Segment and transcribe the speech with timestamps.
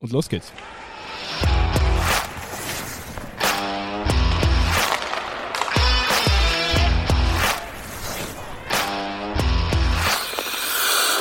[0.00, 0.52] Und los geht's.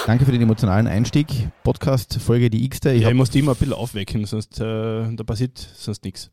[0.06, 1.28] Danke für den emotionalen Einstieg.
[1.64, 2.94] Podcast, Folge die X-te.
[2.94, 4.64] Ich, ja, ich muss die immer ein bisschen aufwecken, sonst äh,
[5.14, 6.32] da passiert sonst nichts.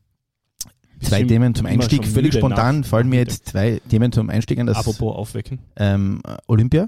[1.01, 2.05] zwei Themen zum Einstieg.
[2.07, 4.67] Völlig spontan fallen mir jetzt zwei Themen zum Einstieg an.
[4.67, 5.59] Das, Apropos aufwecken.
[5.75, 6.87] ähm, Olympia,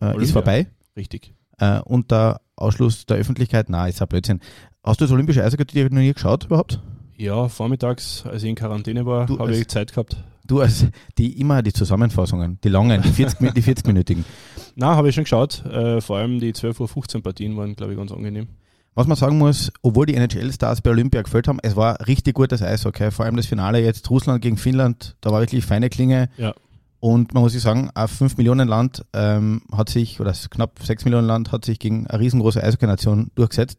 [0.00, 0.22] äh, Olympia.
[0.22, 0.66] ist vorbei.
[0.96, 1.34] Richtig.
[1.58, 4.40] Äh, und der Ausschluss der Öffentlichkeit, na, ist ein Blödsinn.
[4.84, 6.80] Hast du das Olympische Eishockey-Turnier geschaut überhaupt?
[7.16, 10.16] Ja, vormittags, als ich in Quarantäne war, habe als- ich Zeit gehabt.
[10.46, 14.24] Du, also die immer die Zusammenfassungen, die langen, die 40, Mi- die 40-minütigen.
[14.76, 15.64] Na, habe ich schon geschaut.
[15.64, 18.48] Äh, vor allem die 12.15 Uhr Partien waren, glaube ich, ganz angenehm.
[18.94, 22.60] Was man sagen muss, obwohl die NHL-Stars bei Olympia gefällt haben, es war richtig gutes
[22.60, 23.10] Eishockey.
[23.10, 26.28] Vor allem das Finale jetzt Russland gegen Finnland, da war wirklich feine Klinge.
[26.36, 26.52] Ja.
[27.00, 31.06] Und man muss sich sagen, ein 5 Millionen Land ähm, hat sich, oder knapp 6
[31.06, 33.78] Millionen Land hat sich gegen eine riesengroße Eishockey-Nation durchgesetzt.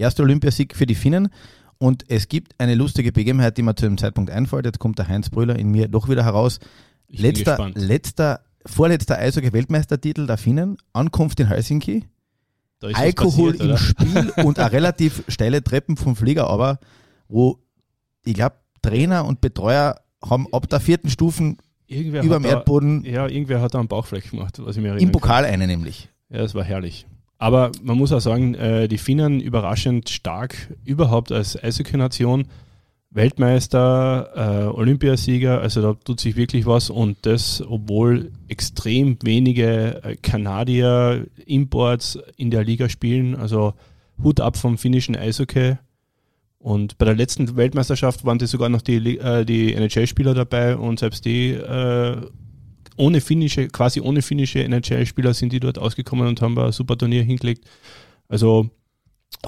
[0.00, 1.28] Erster Olympiasieg für die Finnen.
[1.78, 4.66] Und es gibt eine lustige Begebenheit, die mir zu dem Zeitpunkt einfällt.
[4.66, 6.58] Jetzt kommt der Heinz Brüller in mir doch wieder heraus.
[7.06, 12.04] Ich Letzter, letzter, vorletzter Eishockey-Weltmeistertitel der Finnen, Ankunft in Helsinki.
[12.82, 13.76] Alkohol passiert, im?
[13.76, 16.78] Spiel und eine relativ steile Treppen vom Flieger, aber
[17.28, 17.58] wo
[18.24, 23.04] ich glaube, Trainer und Betreuer haben ab der vierten Stufen Irgendwer über dem da, Erdboden
[23.04, 25.12] Ja, irgendwer hat da einen Bauchfleck gemacht, was ich mir im erinnere.
[25.12, 26.08] Pokal eine nämlich.
[26.28, 27.06] Ja, das war herrlich.
[27.40, 32.44] Aber man muss auch sagen, äh, die Finnen überraschend stark überhaupt als Eishockey-Nation.
[33.12, 40.16] Weltmeister, äh, Olympiasieger, also da tut sich wirklich was und das, obwohl extrem wenige äh,
[40.16, 43.34] Kanadier Imports in der Liga spielen.
[43.34, 43.72] Also
[44.22, 45.78] Hut ab vom finnischen Eishockey.
[46.58, 50.98] Und bei der letzten Weltmeisterschaft waren die sogar noch die, äh, die NHL-Spieler dabei und
[50.98, 52.16] selbst die äh,
[53.00, 57.22] ohne finnische, quasi ohne finnische NHL-Spieler sind die dort ausgekommen und haben ein super Turnier
[57.22, 57.64] hingelegt.
[58.28, 58.70] Also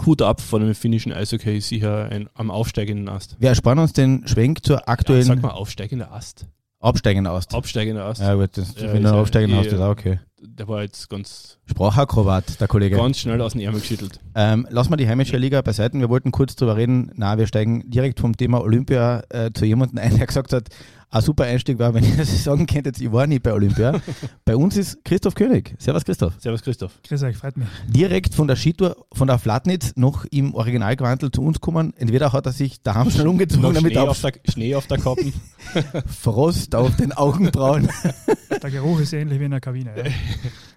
[0.06, 3.36] Hut ab vor dem finnischen Eishockey, sicher ein, am aufsteigenden Ast.
[3.39, 6.47] Wir ersparen uns den Schwenk zur Ja, aktuellen sag mal aufsteigender Ast.
[6.80, 7.55] absteigenden Ast.
[7.55, 8.20] Aufsteigender Ast.
[8.20, 10.20] Ja gut, das, Ja, wenn ist du ja aufsteigenden eh- hast, ist auch okay.
[10.45, 12.96] Der war jetzt ganz, Sprachakrobat, der Kollege.
[12.96, 14.18] ganz schnell aus dem Ärmel geschüttelt.
[14.35, 15.98] Ähm, lass mal die heimische Liga beiseite.
[16.01, 17.12] Wir wollten kurz drüber reden.
[17.14, 20.68] Na, wir steigen direkt vom Thema Olympia äh, zu jemandem ein, der gesagt hat,
[21.12, 24.00] ein super Einstieg war, wenn ihr das sagen könntet, ich war nie bei Olympia.
[24.45, 25.74] bei uns ist Christoph König.
[25.78, 26.33] Servus Christoph.
[26.39, 26.92] Servus Christoph.
[27.06, 27.68] Grüß euch, freut mich.
[27.86, 31.92] Direkt von der Skitour, von der Flatnitz noch im Originalgewandel zu uns kommen.
[31.96, 34.98] Entweder hat er sich daheim schnell umgezogen, damit Schnee er auf, der, Schnee auf der
[34.98, 35.33] Kappen.
[36.06, 37.89] Frost auf den Augenbrauen.
[38.62, 39.90] Der Geruch ist ähnlich wie in der Kabine.
[39.96, 40.05] Ja.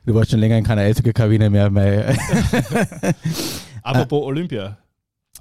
[0.05, 1.69] Du warst schon länger in keiner Eishockey-Kabine mehr.
[1.69, 2.17] Mei.
[3.83, 4.77] Apropos Olympia.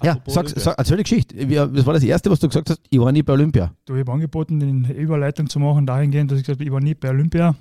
[0.03, 1.47] Ja, Apropos sag, erzähl die Geschichte.
[1.47, 2.81] Das war das Erste, was du gesagt hast.
[2.89, 3.71] Ich war nie bei Olympia.
[3.85, 6.81] Du, ich habe angeboten, die Überleitung zu machen, dahingehend, dass ich gesagt habe, ich war
[6.81, 7.55] nie bei Olympia.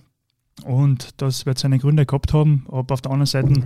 [0.65, 2.67] Und das wird seine Gründe gehabt haben.
[2.71, 3.65] Habe auf der anderen Seite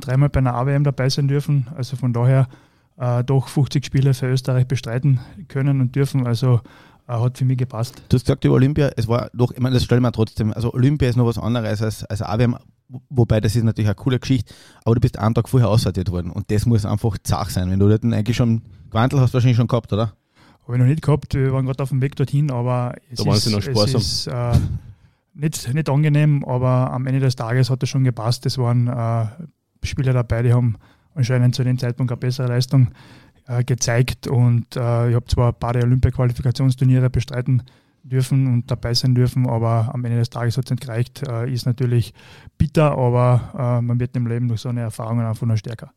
[0.00, 1.66] dreimal bei einer AWM dabei sein dürfen.
[1.76, 2.48] Also von daher
[2.96, 6.26] äh, doch 50 Spiele für Österreich bestreiten können und dürfen.
[6.26, 6.60] Also
[7.08, 8.02] äh, hat für mich gepasst.
[8.08, 10.72] Du hast gesagt über Olympia, es war doch, ich meine, das stellen wir trotzdem, also
[10.72, 12.56] Olympia ist noch was anderes als, als AWM,
[13.08, 14.52] wobei das ist natürlich eine coole Geschichte,
[14.84, 17.70] aber du bist einen Tag vorher aussortiert worden und das muss einfach zach sein.
[17.70, 20.12] Wenn du dort eigentlich schon, Quantel hast du wahrscheinlich schon gehabt, oder?
[20.64, 21.34] Habe ich noch nicht gehabt.
[21.34, 23.64] Wir waren gerade auf dem Weg dorthin, aber es Da waren ist, sie noch es
[23.64, 24.00] sparsam.
[24.00, 24.58] ist äh,
[25.34, 28.46] nicht, nicht angenehm, aber am Ende des Tages hat es schon gepasst.
[28.46, 29.26] Es waren äh,
[29.84, 30.76] Spieler dabei, die haben
[31.14, 32.88] anscheinend zu dem Zeitpunkt eine bessere Leistung
[33.46, 37.62] äh, gezeigt und äh, ich habe zwar ein paar der Olympia-Qualifikationsturniere bestreiten
[38.02, 41.22] dürfen und dabei sein dürfen, aber am Ende des Tages hat es nicht gereicht.
[41.26, 42.14] Äh, ist natürlich
[42.58, 45.92] bitter, aber äh, man wird im Leben durch so eine Erfahrung einfach noch stärker.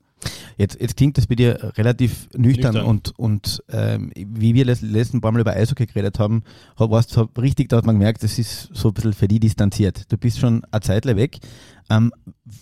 [0.58, 2.86] Jetzt, jetzt klingt das bei dir relativ nüchtern, Nüchtern.
[2.86, 6.44] und, und ähm, wie wir das letzten paar Mal über Eishockey geredet haben,
[6.78, 10.12] warst du richtig, da hat man gemerkt, das ist so ein bisschen für die distanziert.
[10.12, 11.40] Du bist schon eine Zeit weg.
[11.90, 12.14] Ähm,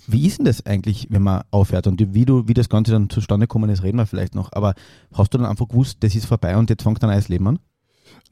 [0.08, 3.10] wie ist denn das eigentlich, wenn man aufhört und wie, du, wie das Ganze dann
[3.10, 4.52] zustande gekommen ist, reden wir vielleicht noch.
[4.54, 4.74] Aber
[5.14, 7.60] hast du dann einfach gewusst, das ist vorbei und jetzt fängt dein neues Leben an?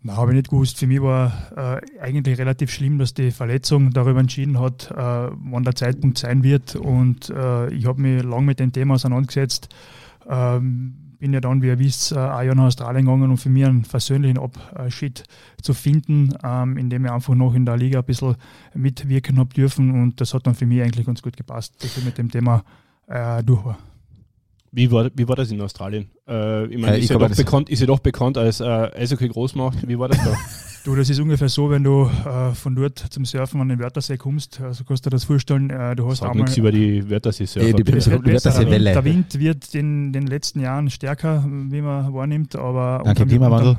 [0.01, 0.77] Na, habe ich nicht gewusst.
[0.77, 5.63] Für mich war äh, eigentlich relativ schlimm, dass die Verletzung darüber entschieden hat, äh, wann
[5.63, 6.75] der Zeitpunkt sein wird.
[6.77, 9.67] Und äh, ich habe mich lange mit dem Thema auseinandergesetzt.
[10.29, 13.49] Ähm, bin ja dann, wie ihr wisst, äh, ein Jahr nach Australien gegangen, um für
[13.49, 15.25] mich einen persönlichen Abschied
[15.61, 18.35] zu finden, ähm, indem ich einfach noch in der Liga ein bisschen
[18.73, 19.91] mitwirken habe dürfen.
[19.91, 22.63] Und das hat dann für mich eigentlich ganz gut gepasst, dass ich mit dem Thema
[23.07, 23.77] äh, durch war.
[24.71, 26.09] Wie war, wie war das in Australien?
[26.27, 28.59] Äh, ich meine, Äh, ich ist, ja doch das- bekannt, ist ja doch bekannt als
[28.59, 29.87] äh, Eishockey-Großmacht.
[29.87, 30.33] Wie war das da?
[30.85, 34.15] Du, das ist ungefähr so, wenn du äh, von dort zum Surfen an den Wörthersee
[34.15, 37.07] kommst, also kannst du dir das vorstellen, äh, du hast Sag einmal nichts über die
[37.09, 37.67] Wörthersee-Surfer.
[37.67, 37.97] Eh, die bitte.
[37.97, 38.59] Es wird Wird das besser.
[38.61, 38.93] eine Welle?
[38.93, 43.77] Der Wind wird in den letzten Jahren stärker, wie man wahrnimmt, aber Danke, Klimawandel.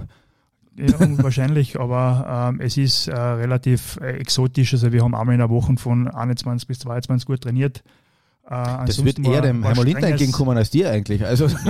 [0.77, 4.75] Ja, wahrscheinlich, aber ähm, es ist äh, relativ äh, exotisch.
[4.75, 7.83] Also wir haben einmal in der Woche von 21 bis 22 Uhr trainiert.
[8.51, 11.25] Äh, das wird eher dem Heimo Lindner entgegenkommen als dir eigentlich.
[11.25, 11.49] Also,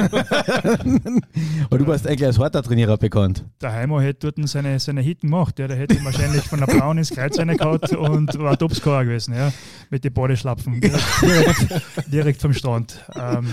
[1.70, 3.44] weil du warst eigentlich als harter Trainierer bekannt.
[3.60, 5.58] Der Heimo hätte dort seine, seine Hitten gemacht.
[5.58, 5.68] Ja.
[5.68, 9.34] Der hätte ihn wahrscheinlich von der Blauen ins Kreuz gehabt und war Topscorer gewesen.
[9.34, 9.52] Ja.
[9.90, 10.80] Mit den Badeschlapfen.
[10.80, 11.82] Direkt,
[12.12, 13.04] direkt vom Strand.
[13.14, 13.46] Ähm,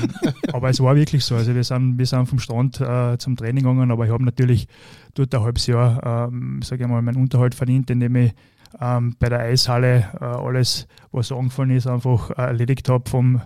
[0.54, 1.36] aber es war wirklich so.
[1.36, 4.68] Also wir sind, wir sind vom Strand äh, zum Training gegangen, aber ich habe natürlich
[5.16, 8.34] dort ein halbes Jahr, ähm, sage ich mal, meinen Unterhalt verdient, indem ich
[8.82, 13.42] ähm, bei der Eishalle äh, alles, was angefallen ist, einfach äh, erledigt habe vom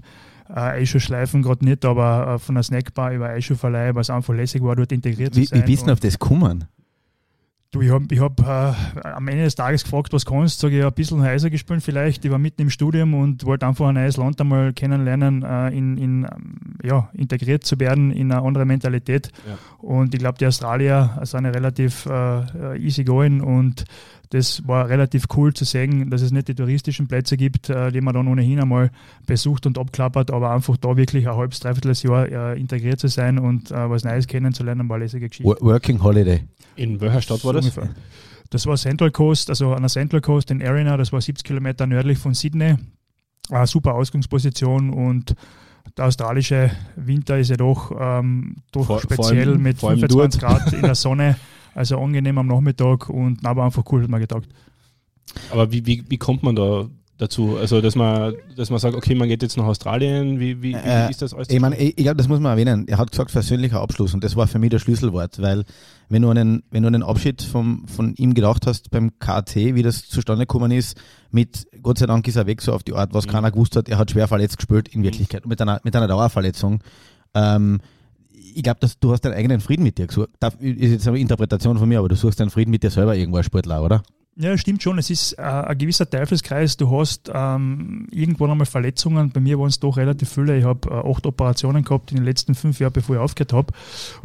[0.49, 4.75] äh, Eischuhschleifen gerade nicht, aber äh, von der Snackbar über Eischuhverleih, was einfach lässig war,
[4.75, 5.63] dort integriert wie, zu sein.
[5.63, 6.65] Wie bist du auf das gekommen?
[7.73, 10.67] Du, ich habe ich hab, äh, am Ende des Tages gefragt, was kannst du?
[10.67, 12.25] Sage ich, ein bisschen heiser gespielt vielleicht.
[12.25, 15.97] Ich war mitten im Studium und wollte einfach ein neues Land einmal kennenlernen, äh, in,
[15.97, 16.27] in,
[16.83, 19.31] ja, integriert zu werden in eine andere Mentalität.
[19.47, 19.57] Ja.
[19.77, 23.85] Und ich glaube, die Australier sind relativ äh, easy going und
[24.31, 27.99] das war relativ cool zu sehen, dass es nicht die touristischen Plätze gibt, äh, die
[27.99, 28.89] man dann ohnehin einmal
[29.27, 33.39] besucht und abklappert, aber einfach da wirklich ein halbes, dreiviertel Jahr äh, integriert zu sein
[33.39, 35.53] und äh, was Neues kennenzulernen, war eine lässige Geschichte.
[35.59, 36.45] Working Holiday.
[36.77, 37.65] In welcher Stadt war das?
[37.65, 37.89] Ungefähr.
[38.49, 41.85] Das war Central Coast, also an der Central Coast in Arena, das war 70 Kilometer
[41.85, 42.75] nördlich von Sydney.
[43.49, 45.35] Eine super Ausgangsposition und
[45.97, 50.71] der australische Winter ist ja doch, ähm, doch vor, speziell vor allem, mit 25 Grad
[50.71, 51.35] in der Sonne.
[51.73, 54.47] Also angenehm am Nachmittag und aber einfach cool, hat man gedacht.
[55.51, 57.57] Aber wie, wie, wie kommt man da dazu?
[57.57, 60.77] Also, dass man, dass man sagt, okay, man geht jetzt nach Australien, wie, wie, wie
[60.77, 61.49] äh, ist das alles?
[61.49, 62.87] Ich meine, ich, ich glaube, das muss man erwähnen.
[62.87, 65.63] Er hat gesagt, persönlicher Abschluss und das war für mich das Schlüsselwort, weil
[66.09, 69.83] wenn du einen, wenn du einen Abschied vom, von ihm gedacht hast beim KT, wie
[69.83, 73.13] das zustande gekommen ist, mit Gott sei Dank ist er weg so auf die Art,
[73.13, 73.31] was mhm.
[73.31, 75.49] keiner gewusst hat, er hat schwer verletzt gespielt in Wirklichkeit, mhm.
[75.49, 76.83] mit einer, mit einer Dauerverletzung.
[77.33, 77.79] Ähm,
[78.33, 80.29] ich glaube, du hast deinen eigenen Frieden mit dir gesucht.
[80.39, 83.15] Das ist jetzt eine Interpretation von mir, aber du suchst deinen Frieden mit dir selber
[83.15, 84.03] irgendwo als Sportler, oder?
[84.37, 84.97] Ja, stimmt schon.
[84.97, 86.77] Es ist äh, ein gewisser Teufelskreis.
[86.77, 89.29] Du hast ähm, irgendwann einmal Verletzungen.
[89.31, 90.57] Bei mir waren es doch relativ viele.
[90.57, 93.73] Ich habe äh, acht Operationen gehabt in den letzten fünf Jahren, bevor ich aufgehört habe.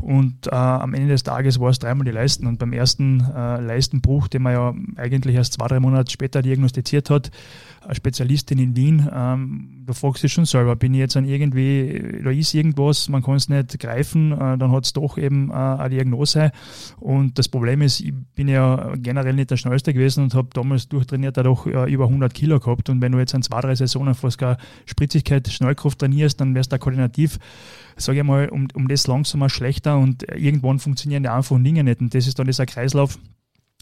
[0.01, 2.47] Und äh, am Ende des Tages war es dreimal die Leisten.
[2.47, 7.11] Und beim ersten äh, Leistenbruch, den man ja eigentlich erst zwei, drei Monate später diagnostiziert
[7.11, 7.33] hat,
[7.95, 12.21] Spezialistin in Wien, ähm, da fragst du dich schon selber, bin ich jetzt an irgendwie,
[12.23, 15.55] da ist irgendwas, man kann es nicht greifen, äh, dann hat es doch eben äh,
[15.55, 16.51] eine Diagnose.
[16.99, 20.89] Und das Problem ist, ich bin ja generell nicht der Schnellste gewesen und habe damals
[20.89, 22.89] durchtrainiert, auch äh, über 100 Kilo gehabt.
[22.89, 24.57] Und wenn du jetzt an zwei, drei Saisonen fast keine
[24.87, 27.39] Spritzigkeit, Schnellkraft trainierst, dann wärst du da koordinativ,
[27.97, 32.01] sage ich mal, um, um das langsamer schlechter und irgendwann funktionieren die einfachen Dinge nicht.
[32.01, 33.19] Und das ist dann dieser Kreislauf,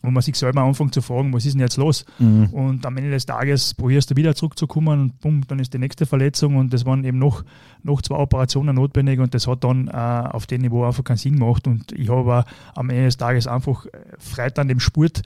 [0.04, 2.04] wo man sich selber anfängt zu fragen, was ist denn jetzt los?
[2.18, 2.46] Mhm.
[2.52, 6.04] Und am Ende des Tages probierst du wieder zurückzukommen und bumm, dann ist die nächste
[6.06, 7.44] Verletzung und das waren eben noch,
[7.82, 11.38] noch zwei Operationen notwendig und das hat dann äh, auf dem Niveau einfach keinen Sinn
[11.38, 13.86] gemacht und ich habe am Ende des Tages einfach
[14.18, 15.22] Freude an dem Sport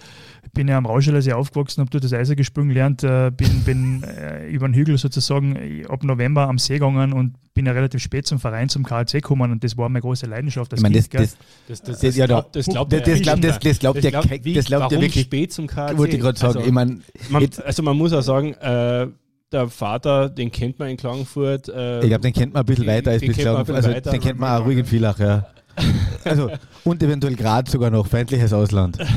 [0.52, 4.48] bin ja am Rauschelersee aufgewachsen, habe dort das Eisen gesprungen gelernt, äh, bin, bin äh,
[4.48, 8.38] über den Hügel sozusagen ab November am See gegangen und bin ja relativ spät zum
[8.38, 10.72] Verein, zum KLC gekommen und das war meine große Leidenschaft.
[10.72, 11.36] Das, ich meine, das, das,
[11.66, 14.92] das, das, das, glaubt, das glaubt das, das, glaubt, das, das glaubt der, das glaubt
[14.92, 15.98] der wirklich spät zum KLC.
[15.98, 16.56] Wollte ich gerade sagen.
[16.56, 19.08] Also, ich mein, man, also man muss auch sagen, äh,
[19.50, 21.68] der Vater, den kennt man in Klagenfurt.
[21.68, 23.76] Äh, ich glaube, den kennt man ein bisschen weiter als bis Klagenfurt.
[23.76, 25.46] Also, weiter, den kennt man auch ruhig in Villach, ja.
[26.24, 26.50] Also,
[26.84, 28.98] und eventuell gerade sogar noch feindliches Ausland.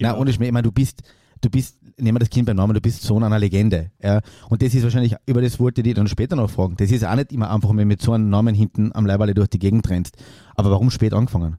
[0.00, 0.12] Genau.
[0.12, 1.02] Nein, ohne Schmäh, ich meine, du bist,
[1.42, 3.90] du bist, nehmen wir das Kind beim Namen, du bist Sohn einer Legende.
[4.02, 4.22] Ja?
[4.48, 6.74] Und das ist wahrscheinlich, über das wollte ich dann später noch fragen.
[6.76, 9.34] Das ist auch nicht immer einfach, wenn du mit so einem Namen hinten am Leiberle
[9.34, 10.16] durch die Gegend rennst.
[10.54, 11.58] Aber warum spät angefangen?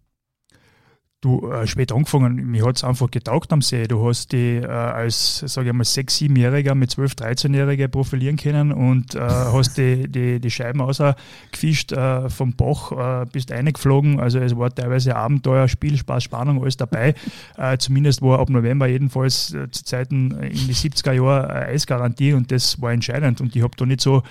[1.21, 3.87] Du äh, spät angefangen, mir hat es einfach getaugt am See.
[3.87, 8.71] Du hast die äh, als, sage ich mal, 6-, 7-Jähriger mit 12-, 13-Jähriger profilieren können
[8.71, 14.19] und äh, hast die, die, die Scheiben rausgefischt äh, vom Bach, äh, bist eingeflogen.
[14.19, 17.15] Also es war teilweise Abenteuer, Spiel, Spaß, Spannung, alles dabei.
[17.57, 22.51] Äh, zumindest war ab November jedenfalls äh, zu Zeiten in die 70er Jahre Eisgarantie und
[22.51, 23.41] das war entscheidend.
[23.41, 24.23] Und ich habe da nicht so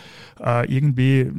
[0.43, 1.31] äh, irgendwie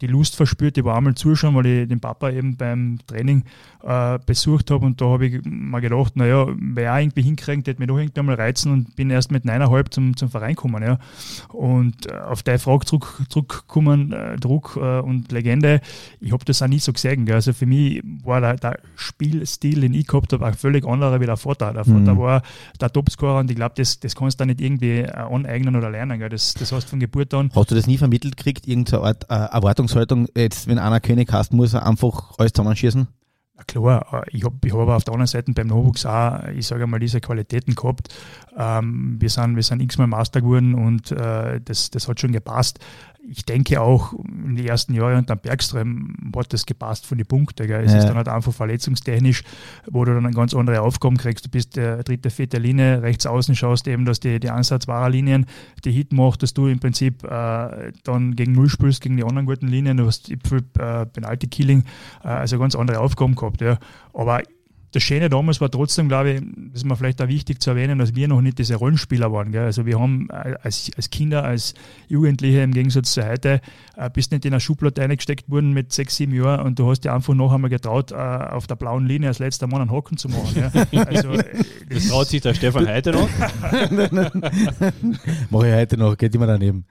[0.00, 3.44] die Lust verspürt, ich war einmal zuschauen, weil ich den Papa eben beim Training
[3.82, 7.88] äh, besucht habe und da habe ich mir gedacht, naja, wer irgendwie hinkriegen, hätte mich
[7.88, 10.82] noch irgendwie einmal reizen und bin erst mit neuneinhalb zum, zum Verein gekommen.
[10.82, 10.98] Ja.
[11.48, 15.80] Und äh, auf deine Frage zurück, zurückkommen, äh, Druck äh, und Legende,
[16.20, 17.26] ich habe das auch nie so gesehen.
[17.26, 17.36] Gell.
[17.36, 21.26] Also für mich war der, der Spielstil, den ich gehabt habe, auch völlig anderer wie
[21.26, 21.72] der Vater.
[21.72, 22.18] Der Vater mhm.
[22.18, 22.42] war
[22.80, 26.18] der Topscorer und ich glaube, das, das kannst du nicht irgendwie aneignen oder lernen.
[26.18, 26.28] Gell.
[26.28, 27.50] Das, das hast du von Geburt an.
[27.54, 29.34] Hast du das nie vermittelt gekriegt, irgendeine Art äh,
[29.90, 33.08] Erwartungshaltung, jetzt wenn einer König hast, muss er einfach alles zusammenschießen?
[33.66, 36.98] Klar, ich habe ich hab auf der anderen Seite beim Nachwuchs auch, ich sage mal,
[36.98, 38.08] diese Qualitäten gehabt.
[38.56, 42.78] Ähm, wir, sind, wir sind x-mal Master geworden und äh, das, das hat schon gepasst
[43.28, 47.66] ich denke auch in den ersten Jahren unter Bergström hat das gepasst von den Punkten.
[47.66, 47.84] Gell.
[47.84, 47.98] Es ja.
[47.98, 49.42] ist dann halt einfach verletzungstechnisch,
[49.90, 51.44] wo du dann eine ganz andere Aufgaben kriegst.
[51.46, 55.46] Du bist der dritte, vierte Linie, rechts außen schaust eben, dass die, die ansatzbaren Linien
[55.84, 59.46] die Hit macht, dass du im Prinzip äh, dann gegen Null spielst, gegen die anderen
[59.46, 59.96] guten Linien.
[59.96, 60.36] Du hast äh,
[61.06, 61.84] Penalty-Killing,
[62.24, 63.60] äh, also ganz andere Aufgaben gehabt.
[63.60, 63.78] Ja.
[64.12, 64.42] Aber
[64.92, 67.98] das Schöne damals war trotzdem, glaube ich, das ist mir vielleicht auch wichtig zu erwähnen,
[67.98, 69.52] dass wir noch nicht diese Rollenspieler waren.
[69.52, 69.64] Gell?
[69.64, 71.74] Also wir haben äh, als, als Kinder, als
[72.08, 73.60] Jugendliche im Gegensatz zu heute,
[73.96, 77.02] äh, bist nicht in eine Schublade eingesteckt worden mit sechs, sieben Jahren und du hast
[77.02, 80.16] dir einfach noch einmal getraut, äh, auf der blauen Linie als letzter Mann einen Hocken
[80.16, 80.54] zu machen.
[80.54, 80.70] Gell?
[81.10, 81.44] Also, das,
[81.88, 83.28] das traut sich der Stefan heute noch?
[85.50, 86.84] Mache ich heute noch, geht immer daneben.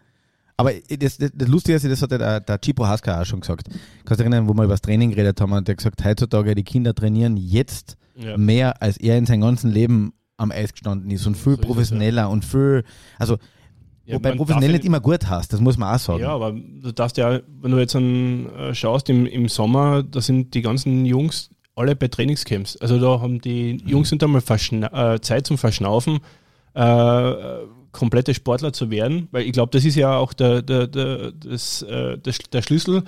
[0.59, 3.69] Aber das, das, das Lustige ist, das hat der, der Chipo Haska auch schon gesagt.
[4.03, 6.65] Kannst du erinnern, wo wir über das Training geredet haben und der gesagt, heutzutage die
[6.65, 8.35] Kinder trainieren jetzt ja.
[8.35, 12.23] mehr, als er in seinem ganzen Leben am Eis gestanden ist und viel so professioneller
[12.23, 12.27] es, ja.
[12.27, 12.83] und viel,
[13.17, 13.37] also
[14.03, 16.19] ja, wobei professionell nicht immer gut hast, das muss man auch sagen.
[16.19, 20.19] Ja, aber du darfst ja, wenn du jetzt an, äh, schaust, im, im Sommer, da
[20.19, 22.75] sind die ganzen Jungs alle bei Trainingscamps.
[22.75, 26.19] Also da haben die Jungs sind einmal äh, Zeit zum Verschnaufen.
[26.73, 26.81] Äh,
[27.91, 31.81] komplette Sportler zu werden, weil ich glaube, das ist ja auch der, der, der, das,
[31.84, 33.03] äh, der, der Schlüssel.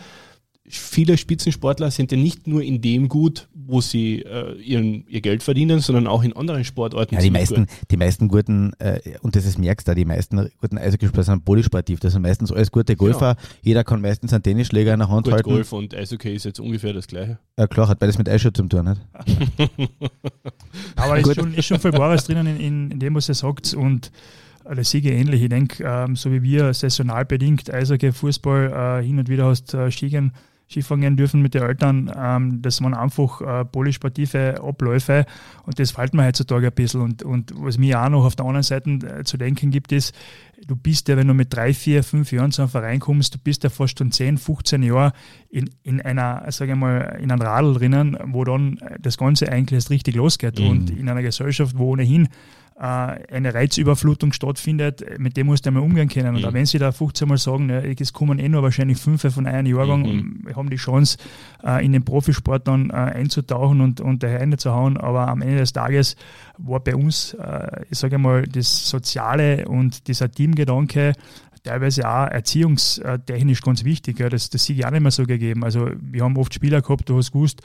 [0.63, 5.43] Viele Spitzensportler sind ja nicht nur in dem gut, wo sie äh, ihren, ihr Geld
[5.43, 7.15] verdienen, sondern auch in anderen Sportarten.
[7.15, 10.77] Ja, die meisten, die meisten guten, äh, und das ist merkst du, die meisten guten
[10.77, 11.99] Eishockeyspieler sind polysportiv.
[11.99, 13.35] Das sind meistens alles gute Golfer.
[13.35, 13.47] Genau.
[13.61, 15.49] Jeder kann meistens einen Tennisschläger in der Hand Gut, halten.
[15.49, 17.39] Golf und Eishockey ist jetzt ungefähr das Gleiche.
[17.57, 18.85] Ja, klar, hat beides mit Eishockey zu tun.
[18.85, 19.01] Nicht?
[20.95, 23.73] Aber ist schon, ist schon viel Wahres drinnen in, in, in dem, was ihr sagt.
[23.73, 24.11] Und
[24.71, 25.43] alle Siege ähnlich.
[25.43, 29.73] Ich denke, ähm, so wie wir saisonal bedingt Eishockey, Fußball äh, hin und wieder hast
[29.73, 30.31] äh, Skigen,
[30.69, 35.25] Skifahren gehen dürfen mit den Eltern, ähm, das waren einfach äh, polysportive Abläufe
[35.65, 37.01] und das fällt mir heutzutage ein bisschen.
[37.01, 40.15] Und, und was mir auch noch auf der anderen Seite äh, zu denken gibt, ist,
[40.65, 43.39] du bist ja, wenn du mit drei, vier, fünf Jahren zu einem Verein kommst, du
[43.39, 45.11] bist ja fast schon 10, 15 Jahre
[45.49, 49.73] in, in einer, sage ich mal, in einem Radl drinnen, wo dann das Ganze eigentlich
[49.73, 50.59] erst richtig losgeht.
[50.59, 50.69] Mhm.
[50.69, 52.29] Und in einer Gesellschaft, wo ohnehin äh,
[52.81, 56.35] eine Reizüberflutung stattfindet, mit dem musst du einmal umgehen können.
[56.35, 56.47] Und mhm.
[56.47, 59.45] auch wenn sie da 15 Mal sagen, ne, es kommen eh nur wahrscheinlich fünf von
[59.45, 60.55] einem Jahrgang, mhm.
[60.55, 61.17] haben die Chance,
[61.63, 64.97] äh, in den Profisport dann äh, einzutauchen und, und daher zu hauen.
[64.97, 66.15] Aber am Ende des Tages
[66.57, 67.35] war bei uns,
[67.89, 71.13] ich sage mal, das Soziale und dieser Teamgedanke
[71.63, 74.19] teilweise auch erziehungstechnisch ganz wichtig.
[74.19, 74.29] Ja.
[74.29, 75.63] Das, das sehe ich auch nicht mehr so gegeben.
[75.63, 77.61] Also wir haben oft Spieler gehabt, du hast gewusst,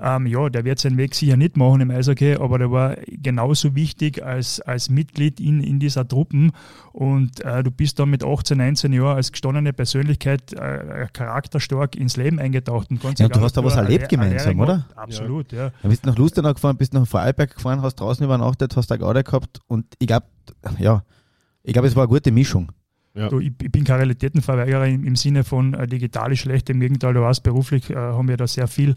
[0.00, 3.74] ähm, ja, der wird seinen Weg sicher nicht machen im Eishockey, aber der war genauso
[3.74, 6.52] wichtig als, als Mitglied in, in dieser Truppen
[6.92, 12.16] und äh, du bist dann mit 18, 19 Jahren als gestandene Persönlichkeit äh, charakterstark ins
[12.16, 12.90] Leben eingetaucht.
[12.90, 14.86] Und ja, und du hast da was erlebt gemeinsam, oder?
[14.96, 15.66] Absolut, ja.
[15.66, 15.72] ja.
[15.82, 19.24] Du bist nach Lustenau gefahren, bist nach Vorarlberg gefahren, hast draußen übernachtet, hast da Garde
[19.24, 20.26] gehabt und ich glaube,
[20.78, 21.02] ja,
[21.62, 22.72] ich glaube, es war eine gute Mischung.
[23.18, 23.28] Ja.
[23.28, 26.70] Du, ich, ich, bin kein Realitätenverweigerer im, im Sinne von äh, digital ist schlecht.
[26.70, 28.94] Im Gegenteil, du weißt, beruflich äh, haben wir da sehr viel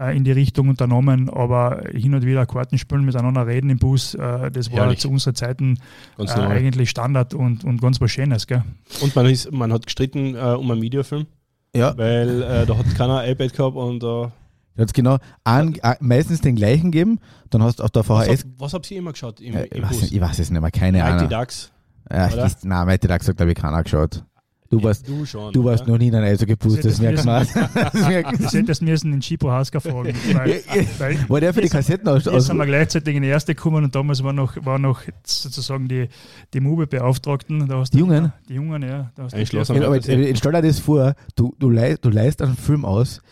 [0.00, 4.14] äh, in die Richtung unternommen, aber hin und wieder Karten spielen, miteinander reden im Bus,
[4.14, 4.98] äh, das war Herrlich.
[4.98, 5.78] zu unserer Zeiten
[6.18, 8.48] äh, eigentlich Standard und, und ganz was Schönes.
[8.48, 8.64] Gell?
[9.00, 11.26] Und man, ist, man hat gestritten äh, um einen Videofilm,
[11.74, 11.96] ja.
[11.96, 14.32] weil da hat keiner iPad gehabt und da
[14.76, 15.18] Ganz genau.
[15.44, 17.18] Ein, meistens den gleichen geben,
[17.50, 18.08] dann hast du auf der VHS.
[18.08, 19.40] Was, hab, was habt ihr immer geschaut?
[19.40, 21.28] Im, im ich, weiß, ich, weiß, es nicht mehr, keine Mighty Ahnung.
[21.28, 21.70] Ducks.
[22.12, 24.24] Ja, ich, nein, Mighty Ducks hat, glaube ich, keiner geschaut.
[24.70, 27.30] Du warst, du schon, du warst noch nie in ein Eis gepustet, das merkst du.
[28.40, 30.14] Das hättest müssen den Chipo Haska fragen.
[30.32, 30.62] Weil,
[30.98, 32.24] weil war der für die Kassetten aus?
[32.24, 35.88] Jetzt sind wir gleichzeitig in die erste gekommen und damals war noch, war noch sozusagen
[35.88, 36.08] die,
[36.54, 37.68] die Mube-Beauftragten.
[37.92, 38.32] Die Jungen?
[38.48, 39.10] Die Jungen, ja.
[39.16, 42.40] Da hast du ja, aber jetzt, stell dir das vor, du, du, leist, du leist
[42.40, 43.22] einen Film aus,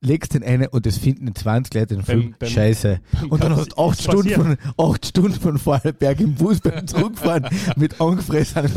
[0.00, 3.00] legst den eine und es finden 20 Leute den Film beim, scheiße.
[3.28, 7.48] und dann hast du 8 Stunden, von, acht Stunden von Vorarlberg im Bus beim Zurückfahren
[7.76, 8.70] mit angefressenen,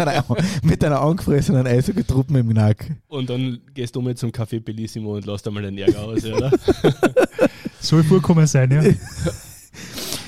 [0.63, 2.90] mit einer angefressenen Eishockey-Truppen im Nack.
[3.08, 6.51] Und dann gehst du mal zum Café Bellissimo und lässt einmal den Ärger aus, oder?
[7.80, 8.84] Soll vorkommen sein, ja.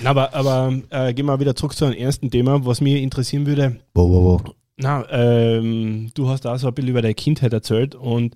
[0.03, 3.45] Na, aber aber äh, gehen wir wieder zurück zu einem ersten Thema, was mich interessieren
[3.45, 3.79] würde.
[3.93, 4.41] Wo, wo, wo?
[4.77, 8.35] Na, ähm, du hast auch so ein bisschen über deine Kindheit erzählt und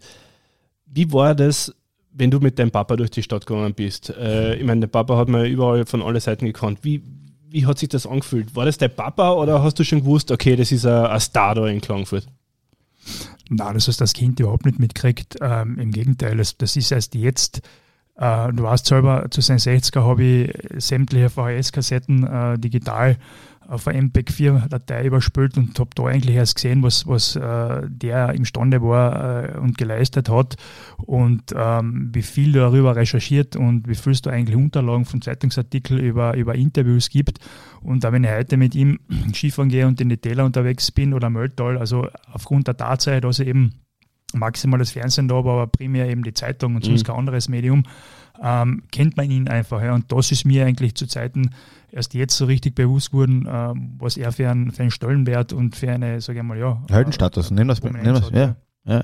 [0.85, 1.75] wie war das
[2.17, 5.17] wenn du mit deinem Papa durch die Stadt gegangen bist, äh, ich meine, der Papa
[5.17, 6.79] hat man überall von allen Seiten gekannt.
[6.81, 7.03] Wie,
[7.49, 8.55] wie hat sich das angefühlt?
[8.55, 11.55] War das dein Papa oder hast du schon gewusst, okay, das ist ein, ein Star
[11.55, 12.27] da in Klagenfurt?
[13.49, 15.37] Nein, das hast das Kind überhaupt nicht mitgekriegt.
[15.41, 17.61] Ähm, Im Gegenteil, das, das, ist erst jetzt.
[18.15, 23.17] Äh, du weißt selber, zu seinen 60er habe ich sämtliche VHS-Kassetten äh, digital
[23.67, 28.81] auf eine MPEG-4-Datei überspült und habe da eigentlich erst gesehen, was, was äh, der imstande
[28.81, 30.55] war äh, und geleistet hat
[31.05, 35.99] und ähm, wie viel darüber recherchiert und wie viel es da eigentlich Unterlagen von Zeitungsartikeln
[35.99, 37.39] über, über Interviews gibt.
[37.81, 38.99] Und da wenn ich heute mit ihm
[39.33, 43.39] Skifahren gehe und in die Täler unterwegs bin oder Mölltal, also aufgrund der Tatsache, dass
[43.39, 43.73] er eben
[44.33, 47.07] maximal das Fernsehen da war, aber primär eben die Zeitung und sonst mhm.
[47.07, 47.83] kein anderes Medium,
[48.41, 49.81] ähm, kennt man ihn einfach.
[49.81, 49.93] Ja.
[49.93, 51.51] Und das ist mir eigentlich zu Zeiten
[51.91, 55.75] erst jetzt so richtig bewusst geworden, ähm, was er für einen, für einen Stellenwert und
[55.75, 56.83] für eine, sage ich mal, ja.
[56.89, 58.29] Heldenstatus, nehmen wir es.
[58.31, 59.03] Ja, ja.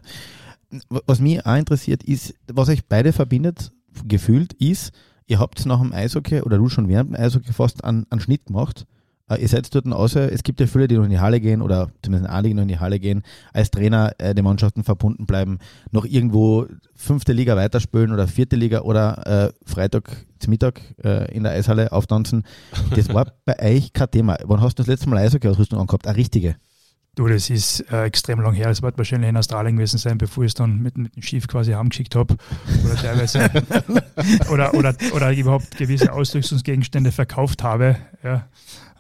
[1.05, 3.71] Was mich auch interessiert ist, was euch beide verbindet,
[4.05, 4.91] gefühlt, ist,
[5.27, 8.47] ihr habt nach dem Eishockey oder du schon während dem Eishockey fast einen, einen Schnitt
[8.47, 8.87] gemacht
[9.35, 11.61] äh, ihr seid dort außer, es gibt ja viele, die noch in die Halle gehen
[11.61, 13.23] oder zumindest einige noch in die Halle gehen,
[13.53, 15.59] als Trainer äh, den Mannschaften verbunden bleiben,
[15.91, 21.43] noch irgendwo fünfte Liga weiterspielen oder vierte Liga oder äh, Freitag zum Mittag äh, in
[21.43, 22.43] der Eishalle auftanzen.
[22.95, 24.37] Das war bei euch kein Thema.
[24.45, 26.07] Wann hast du das letzte Mal Eishockey-Ausrüstung angehabt?
[26.07, 26.55] Eine richtige?
[27.15, 28.69] Du, das ist äh, extrem lang her.
[28.69, 31.47] Es wird wahrscheinlich in Australien gewesen sein, bevor ich es dann mit, mit dem Schiff
[31.47, 32.35] quasi heimgeschickt habe.
[32.83, 33.51] Oder teilweise
[34.51, 37.97] oder, oder, oder überhaupt gewisse Ausrüstungsgegenstände verkauft habe.
[38.23, 38.47] Ja.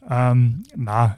[0.09, 1.17] Ähm, na,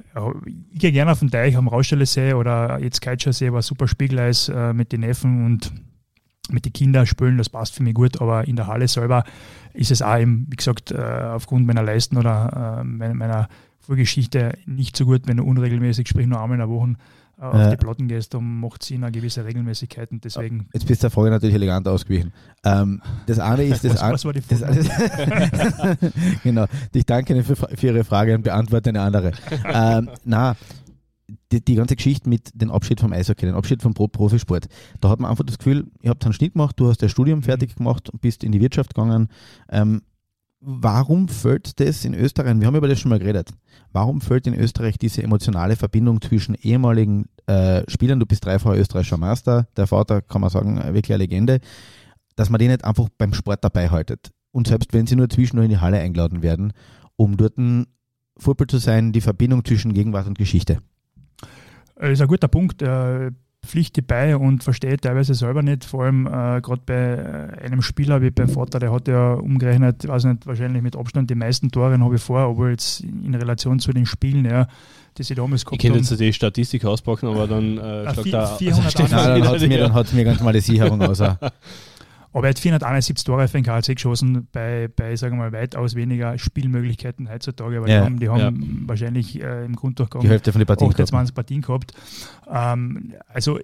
[0.71, 4.73] ich gehe gerne auf den Teich am Rausstellesee oder jetzt Keitschersee war super Spiegeleis äh,
[4.73, 5.71] mit den Neffen und
[6.49, 9.23] mit den Kindern spielen, das passt für mich gut, aber in der Halle selber
[9.73, 13.49] ist es auch eben, wie gesagt, äh, aufgrund meiner Leisten oder äh, meiner
[13.79, 16.95] Vorgeschichte nicht so gut, wenn du unregelmäßig, sprich nur einmal in der Woche
[17.37, 17.69] auf ja.
[17.69, 20.69] die Platten gehst, dann macht Sinn eine gewisse Regelmäßigkeit und deswegen.
[20.73, 22.31] Jetzt bist du der Frage natürlich elegant ausgewichen.
[22.63, 25.99] Ähm, das eine ist das was, was war die Frage?
[26.43, 26.65] genau.
[26.93, 29.31] Ich danke Ihnen für, für, Ihre Frage und beantworte eine andere.
[29.65, 30.55] ähm, na,
[31.51, 34.67] die, die, ganze Geschichte mit dem Abschied vom Eishockey, den Abschied vom Pro Profisport,
[35.01, 37.43] da hat man einfach das Gefühl, ihr habt einen Schnitt gemacht, du hast das Studium
[37.43, 39.29] fertig gemacht und bist in die Wirtschaft gegangen.
[39.69, 40.01] Ähm,
[40.65, 43.51] warum fällt das in Österreich, wir haben über das schon mal geredet,
[43.93, 49.17] warum fällt in Österreich diese emotionale Verbindung zwischen ehemaligen äh, Spielern, du bist dreifacher österreichischer
[49.17, 51.59] Master, der Vater, kann man sagen, wirklich eine Legende,
[52.35, 54.31] dass man die nicht einfach beim Sport dabei haltet.
[54.51, 56.73] Und selbst wenn sie nur zwischendurch in die Halle eingeladen werden,
[57.15, 57.85] um dort ein
[58.37, 60.79] Vorbild zu sein, die Verbindung zwischen Gegenwart und Geschichte.
[61.95, 62.81] Das ist ein guter Punkt.
[63.65, 67.81] Äh, Pflichte bei und verstehe teilweise selber nicht, vor allem äh, gerade bei äh, einem
[67.81, 71.71] Spieler wie beim Vater, der hat ja umgerechnet, weiß nicht, wahrscheinlich mit Abstand die meisten
[71.71, 74.67] Tore habe ich vor, obwohl jetzt in Relation zu den Spielen, ja,
[75.17, 78.47] die sie damals gehabt Ich kenne jetzt die Statistik auspacken, aber dann äh, schlagt da
[78.47, 81.19] 400 Nein, dann hat es mir, mir ganz mal die Sicherung aus.
[82.35, 85.95] Aber er hat 471 Tore für den KLC geschossen, bei, bei sagen wir mal, weitaus
[85.95, 87.77] weniger Spielmöglichkeiten heutzutage.
[87.77, 88.87] Aber ja, die haben, die haben ja.
[88.89, 91.93] wahrscheinlich äh, im Grunddurchgang die Hälfte von den Partien 28 Partien gehabt.
[92.51, 93.57] Ähm, also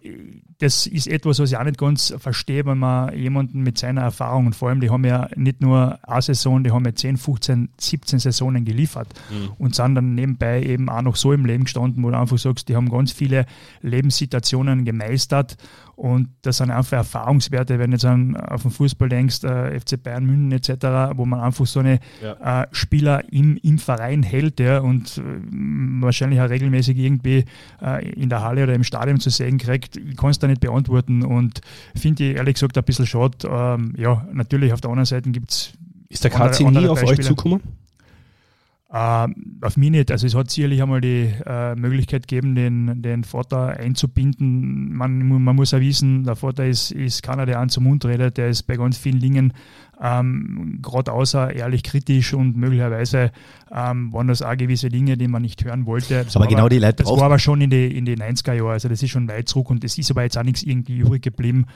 [0.60, 4.46] das ist etwas, was ich auch nicht ganz verstehe, wenn man jemanden mit seiner Erfahrung
[4.46, 7.70] und vor allem, die haben ja nicht nur eine Saison, die haben ja 10, 15,
[7.78, 9.50] 17 Saisonen geliefert mhm.
[9.58, 12.70] und sind dann nebenbei eben auch noch so im Leben gestanden, wo du einfach sagst,
[12.70, 13.46] die haben ganz viele
[13.82, 15.58] Lebenssituationen gemeistert
[16.02, 20.02] und das sind einfach Erfahrungswerte, wenn du jetzt an, auf den Fußball denkst, äh, FC
[20.02, 22.64] Bayern München etc., wo man einfach so eine ja.
[22.64, 25.22] äh, Spieler im, im Verein hält ja, und äh,
[26.02, 27.46] wahrscheinlich auch regelmäßig irgendwie
[27.84, 30.62] äh, in der Halle oder im Stadion zu sehen kriegt, ich kann es da nicht
[30.62, 31.62] beantworten und
[31.96, 33.38] finde ich ehrlich gesagt ein bisschen schade.
[33.48, 35.74] Ähm, ja, natürlich auf der anderen Seite gibt es.
[36.10, 37.20] Ist der KC nie auf Beispiele.
[37.20, 37.62] euch zukommen?
[38.94, 39.26] Uh,
[39.62, 40.12] auf mich nicht.
[40.12, 44.94] Also es hat sicherlich einmal die uh, Möglichkeit gegeben, den, den Vater einzubinden.
[44.94, 48.38] Man, man muss auch wissen, der Vater ist, ist keiner, der an zum Mund redet,
[48.38, 49.54] der ist bei ganz vielen Dingen
[50.02, 53.32] ähm, gerade außer ehrlich kritisch und möglicherweise
[53.72, 56.24] ähm, waren das auch gewisse Dinge, die man nicht hören wollte.
[56.24, 58.72] Das aber genau die Leute Das war aber schon in die, in die 90er Jahre,
[58.72, 61.22] also das ist schon weit zurück und es ist aber jetzt auch nichts irgendwie übrig
[61.22, 61.68] geblieben.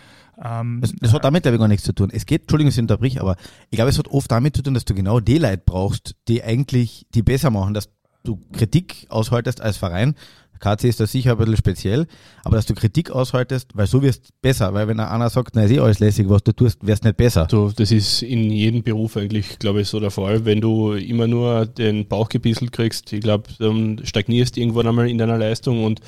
[0.44, 2.10] Ähm, das, das, hat damit, glaube ich, gar nichts zu tun.
[2.12, 3.36] Es geht, Entschuldigung, ich unterbrich, aber
[3.70, 6.44] ich glaube, es hat oft damit zu tun, dass du genau die Leute brauchst, die
[6.44, 7.90] eigentlich die besser machen, dass
[8.24, 10.16] du Kritik aushaltest als Verein,
[10.60, 12.08] KC ist da sicher ein bisschen speziell,
[12.44, 15.64] aber dass du Kritik aushaltest, weil so wirst du besser, weil wenn einer sagt, na
[15.64, 17.46] ist eh alles lässig, was du tust, wirst nicht besser.
[17.46, 20.46] Du, das ist in jedem Beruf eigentlich, glaube ich, so der Fall.
[20.46, 25.18] Wenn du immer nur den Bauch gebisselt kriegst, ich glaube, dann stagnierst irgendwann einmal in
[25.18, 26.02] deiner Leistung und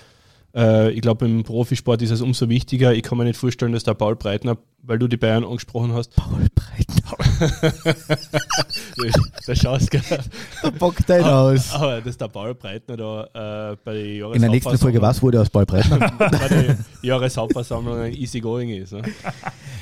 [0.55, 2.93] äh, ich glaube, im Profisport ist es umso wichtiger.
[2.93, 6.15] Ich kann mir nicht vorstellen, dass der Paul Breitner, weil du die Bayern angesprochen hast.
[6.15, 7.73] Paul Breitner.
[9.45, 9.99] da schaust du
[10.61, 11.73] Da bockt dein aus.
[11.73, 14.33] Aber dass der Paul Breitner da äh, bei der Jahreshauptversammlung.
[14.33, 15.99] In der nächsten Folge, was wurde aus Paul Breitner?
[16.17, 18.93] bei der Jahreshauptversammlung ein easygoing ist.
[18.93, 19.01] Ne?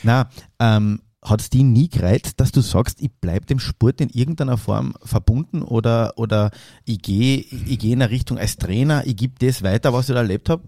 [0.04, 4.10] Na, ähm, hat es die nie gereizt, dass du sagst, ich bleibe dem Sport in
[4.10, 6.52] irgendeiner Form verbunden oder, oder
[6.86, 10.14] ich gehe ich geh in eine Richtung als Trainer, ich gebe das weiter, was ich
[10.14, 10.64] da erlebt habe?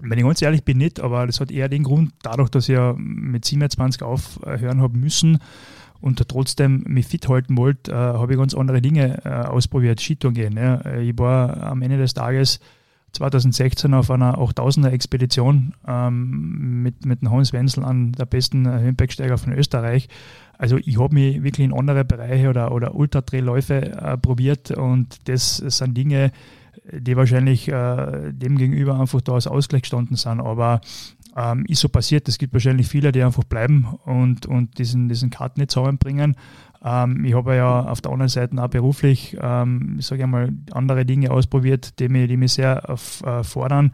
[0.00, 2.74] Wenn ich ganz ehrlich bin, nicht, aber das hat eher den Grund, dadurch, dass ich
[2.74, 5.38] ja mit 27 aufhören habe müssen
[6.00, 10.34] und trotzdem mich fit halten wollte, äh, habe ich ganz andere Dinge äh, ausprobiert, Skitouren
[10.34, 10.56] gehen.
[10.56, 10.84] Ja.
[10.96, 12.58] Ich war am Ende des Tages
[13.12, 19.38] 2016 auf einer 8000er Expedition ähm, mit, mit dem Hans Wenzel an der besten Höhenbergsteiger
[19.38, 20.08] von Österreich.
[20.58, 25.56] Also ich habe mich wirklich in andere Bereiche oder, oder Ultratrailläufe äh, probiert und das
[25.56, 26.32] sind Dinge,
[26.90, 30.40] die wahrscheinlich äh, dem gegenüber einfach da als Ausgleich gestanden sind.
[30.40, 30.80] Aber
[31.36, 35.30] ähm, ist so passiert, es gibt wahrscheinlich viele, die einfach bleiben und, und diesen, diesen
[35.30, 36.36] Cut nicht zusammenbringen.
[36.84, 41.04] Ähm, ich habe ja auf der anderen Seite auch beruflich, ähm, ich sage einmal, andere
[41.04, 43.92] Dinge ausprobiert, die mich, die mich sehr äh, fordern.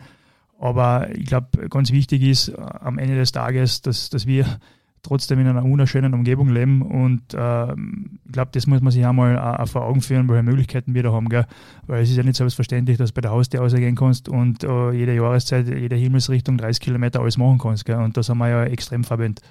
[0.59, 4.47] Aber ich glaube, ganz wichtig ist äh, am Ende des Tages, dass, dass wir
[5.03, 9.39] trotzdem in einer wunderschönen Umgebung leben und äh, ich glaube, das muss man sich einmal
[9.39, 11.47] auch vor Augen führen, welche Möglichkeiten wir da haben, gell?
[11.87, 14.91] weil es ist ja nicht selbstverständlich, dass du bei der Haustür ausgehen kannst und uh,
[14.91, 17.99] jede Jahreszeit, jede Himmelsrichtung 30 Kilometer alles machen kannst gell?
[17.99, 19.45] und da sind wir ja extrem verwendet.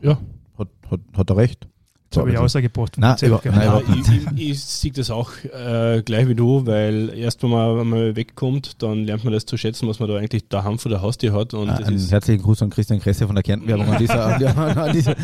[0.00, 0.18] Ja,
[0.56, 1.68] hat, hat, hat er recht.
[2.10, 2.96] Das habe ich Aussage gebracht.
[2.98, 7.42] Nein, über, nein, ich, ich, ich sehe das auch äh, gleich wie du, weil erst
[7.42, 10.48] wenn man, wenn man wegkommt, dann lernt man das zu schätzen, was man da eigentlich
[10.48, 11.52] daheim vor der Haustür hat.
[11.54, 14.92] Und ah, einen herzlichen Gruß an Christian Kresse von der Kärntenwerbung an dieser, an, an,
[14.92, 15.16] dieser,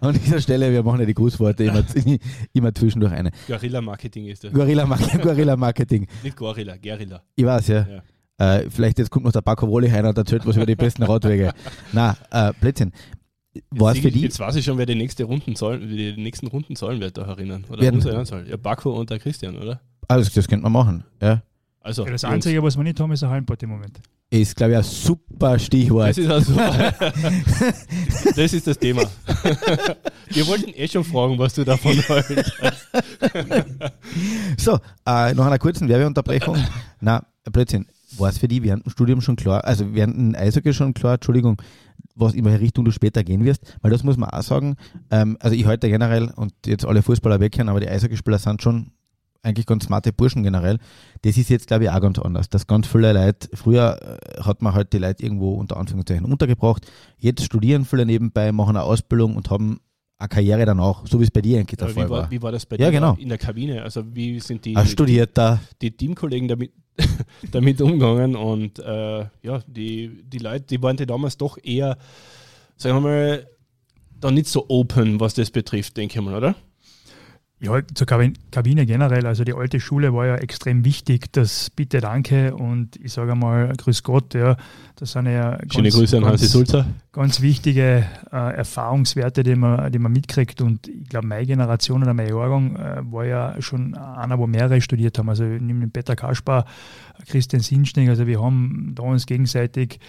[0.00, 0.72] an, dieser Stelle.
[0.72, 1.84] Wir machen ja die Grußworte immer,
[2.52, 3.30] immer zwischendurch eine.
[3.46, 4.52] Guerilla Marketing ist das.
[4.52, 4.84] Guerilla,
[5.22, 6.08] Guerilla Marketing.
[6.22, 7.22] Nicht Gorilla, Guerilla.
[7.36, 7.86] Ich weiß, ja.
[7.88, 8.02] ja.
[8.38, 11.04] Äh, vielleicht jetzt kommt noch der Paco Woli rein und erzählt was über die besten
[11.04, 11.52] Radwege.
[11.92, 12.92] Na, äh, Blödsinn.
[13.70, 14.20] War's für die?
[14.20, 17.22] Jetzt weiß ich schon, wer die, nächste Runden zahlen, die nächsten Runden zahlen wird, da
[17.22, 17.64] erinnern.
[17.68, 17.96] Oder Werden.
[17.96, 18.46] uns erinnern soll.
[18.48, 19.80] Ja, Baku und der Christian, oder?
[20.08, 21.42] Also, das könnte man machen, ja.
[21.80, 24.00] Also, ja, das Einzige, was wir nicht haben, ist ein Hallenpott im Moment.
[24.30, 26.10] Ist, glaube ich, ein super Stichwort.
[26.10, 26.54] Das ist, also,
[28.36, 29.02] das, ist das Thema.
[30.28, 32.52] Wir wollten eh schon fragen, was du davon hältst.
[34.56, 34.74] so,
[35.06, 36.56] äh, nach einer kurzen Werbeunterbrechung.
[37.00, 37.86] Na, Blödsinn.
[38.16, 41.14] War es für die während dem Studium schon klar, also während dem Eishockey schon klar,
[41.14, 41.60] Entschuldigung,
[42.14, 44.76] was in welche Richtung du später gehen wirst, weil das muss man auch sagen,
[45.10, 48.92] ähm, also ich heute generell und jetzt alle Fußballer weghören, aber die Eishockeyspieler sind schon
[49.42, 50.78] eigentlich ganz smarte Burschen generell.
[51.22, 52.48] Das ist jetzt, glaube ich, auch ganz anders.
[52.48, 56.86] Dass ganz viele Leute, früher äh, hat man halt die Leute irgendwo unter Anführungszeichen untergebracht.
[57.18, 59.80] Jetzt studieren viele nebenbei, machen eine Ausbildung und haben
[60.18, 62.30] eine Karriere danach, so wie es bei dir eigentlich der Fall war, war.
[62.30, 63.16] Wie war das bei ja, dir genau.
[63.18, 63.82] in der Kabine?
[63.82, 65.60] Also wie sind die, ein Studierter.
[65.80, 66.72] die Teamkollegen damit,
[67.50, 71.96] damit umgegangen und äh, ja, die, die Leute, die waren die damals doch eher,
[72.76, 73.46] sagen wir mal,
[74.20, 76.54] da nicht so open, was das betrifft, denke ich mal, oder?
[77.62, 82.56] Ja, zur Kabine generell, also die alte Schule war ja extrem wichtig, das Bitte Danke
[82.56, 84.56] und ich sage mal Grüß Gott, ja,
[84.96, 86.86] das sind ja ganz, Schöne Grüße an Hansi Sulzer.
[87.12, 90.60] Ganz wichtige äh, Erfahrungswerte, die man, die man mitkriegt.
[90.60, 94.80] Und ich glaube, meine Generation oder mein Jahrgang äh, war ja schon einer, wo mehrere
[94.80, 96.64] studiert haben, also ich nehme den Peter Kaspar,
[97.28, 100.00] Christian Sinschning, also wir haben da uns gegenseitig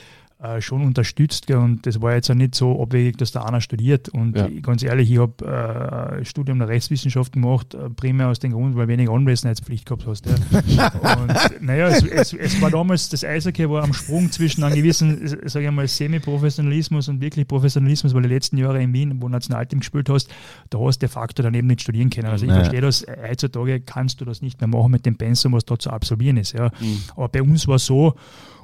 [0.43, 1.47] äh, schon unterstützt.
[1.47, 1.57] Gell?
[1.57, 4.09] Und das war jetzt auch nicht so abwegig, dass da einer studiert.
[4.09, 4.49] Und ja.
[4.61, 8.89] ganz ehrlich, ich habe äh, Studium der Rechtswissenschaften gemacht, äh, primär aus dem Grund, weil
[8.89, 10.25] wenig Anwesenheitspflicht gehabt hast.
[10.25, 10.91] Ja.
[11.21, 15.25] und naja, es, es, es, war damals, das Eishockey war am Sprung zwischen einem gewissen,
[15.45, 19.31] sage ich mal, Semi-Professionalismus und wirklich Professionalismus, weil die letzten Jahre in Wien, wo du
[19.31, 20.29] Nationalteam gespielt hast,
[20.69, 22.27] da hast du de facto daneben nicht studieren können.
[22.27, 22.63] Also ich naja.
[22.63, 25.89] verstehe das, heutzutage kannst du das nicht mehr machen mit dem Pensum, was da zu
[25.89, 26.51] absolvieren ist.
[26.51, 26.65] Ja.
[26.81, 27.01] Mhm.
[27.15, 28.15] Aber bei uns war es so,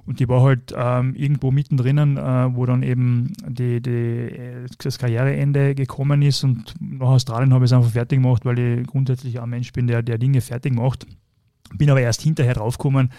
[0.10, 5.76] und die war halt ähm, irgendwo mittendrin, äh, wo dann eben die, die, das Karriereende
[5.76, 6.44] gekommen ist.
[6.44, 9.86] Und nach Australien habe ich es einfach fertig gemacht, weil ich grundsätzlich ein Mensch bin,
[9.86, 11.06] der, der Dinge fertig macht.
[11.76, 13.12] Bin aber erst hinterher draufgekommen,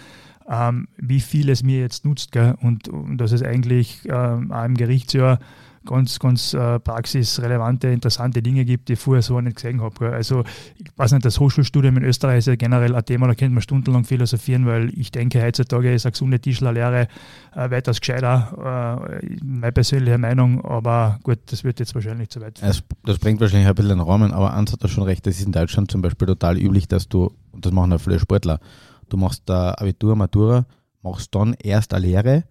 [0.48, 2.32] ähm, wie viel es mir jetzt nutzt.
[2.32, 2.56] Gell?
[2.60, 5.38] Und, und dass es eigentlich ähm, auch im Gerichtsjahr
[5.84, 10.12] ganz, ganz äh, praxisrelevante, interessante Dinge gibt, die ich vorher so nicht gesehen habe.
[10.12, 10.44] Also
[10.76, 13.62] ich weiß nicht, das Hochschulstudium in Österreich ist ja generell ein Thema, da könnte man
[13.62, 17.08] stundenlang philosophieren, weil ich denke, heutzutage ist eine gesunde Tischlerlehre
[17.54, 22.62] äh, weitaus gescheiter, äh, meine persönliche Meinung, aber gut, das wird jetzt wahrscheinlich zu weit.
[22.62, 25.38] Das, das bringt wahrscheinlich ein bisschen den Rahmen, aber eins hat er schon recht, das
[25.38, 28.60] ist in Deutschland zum Beispiel total üblich, dass du, und das machen auch viele Sportler,
[29.08, 30.66] du machst da Abitur, Matura,
[31.02, 32.44] machst dann erst eine Lehre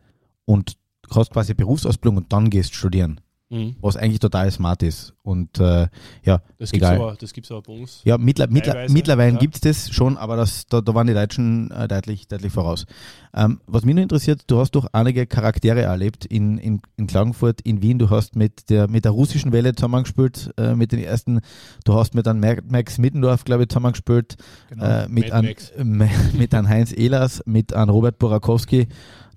[0.45, 0.77] und
[1.15, 3.21] hast quasi Berufsausbildung und dann gehst studieren.
[3.51, 3.75] Mhm.
[3.81, 5.13] Was eigentlich total smart ist.
[5.23, 5.87] Und äh,
[6.23, 8.01] ja, das gibt es aber, bei uns.
[8.03, 9.39] Ja, mittler, mittler, mittlerweile ja.
[9.39, 12.85] gibt es das schon, aber das, da, da waren die Deutschen äh, deutlich, deutlich voraus.
[13.33, 17.61] Ähm, was mich nur interessiert, du hast doch einige Charaktere erlebt in, in, in Klagenfurt,
[17.61, 17.99] in Wien.
[17.99, 21.41] Du hast mit der, mit der russischen Welle zusammengespielt, äh, mit den ersten,
[21.85, 22.39] du hast mit einem
[22.69, 24.37] Max Mittendorf, glaube ich, zusammengespielt,
[24.69, 24.85] genau.
[24.85, 25.55] äh, mit, einem,
[26.33, 28.87] mit einem Heinz Ehlers, mit einem Robert Borakowski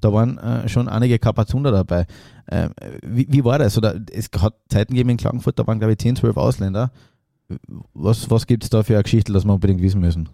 [0.02, 2.06] da waren äh, schon einige Kapazunder dabei.
[2.46, 2.68] Äh,
[3.02, 3.78] wie, wie, war das?
[3.78, 6.90] Oder es hat Zeiten gegeben in Klagenfurt, da waren glaube ich 10, 12 Ausländer.
[7.94, 10.28] Was, was gibt es da für eine Geschichte, dass wir unbedingt wissen müssen?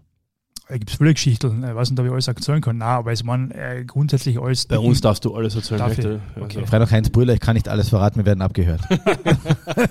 [0.68, 2.76] Da gibt es viele Geschichten, ich weiß nicht, ob ich alles erzählen kann.
[2.76, 4.66] Nein, aber es waren äh, grundsätzlich alles.
[4.66, 5.78] Bei uns darfst du alles erzählen.
[5.78, 6.04] Darf ich?
[6.04, 6.20] Okay.
[6.36, 6.66] Also.
[6.66, 8.82] Freitag Heinz Brüller, ich kann nicht alles verraten, wir werden abgehört.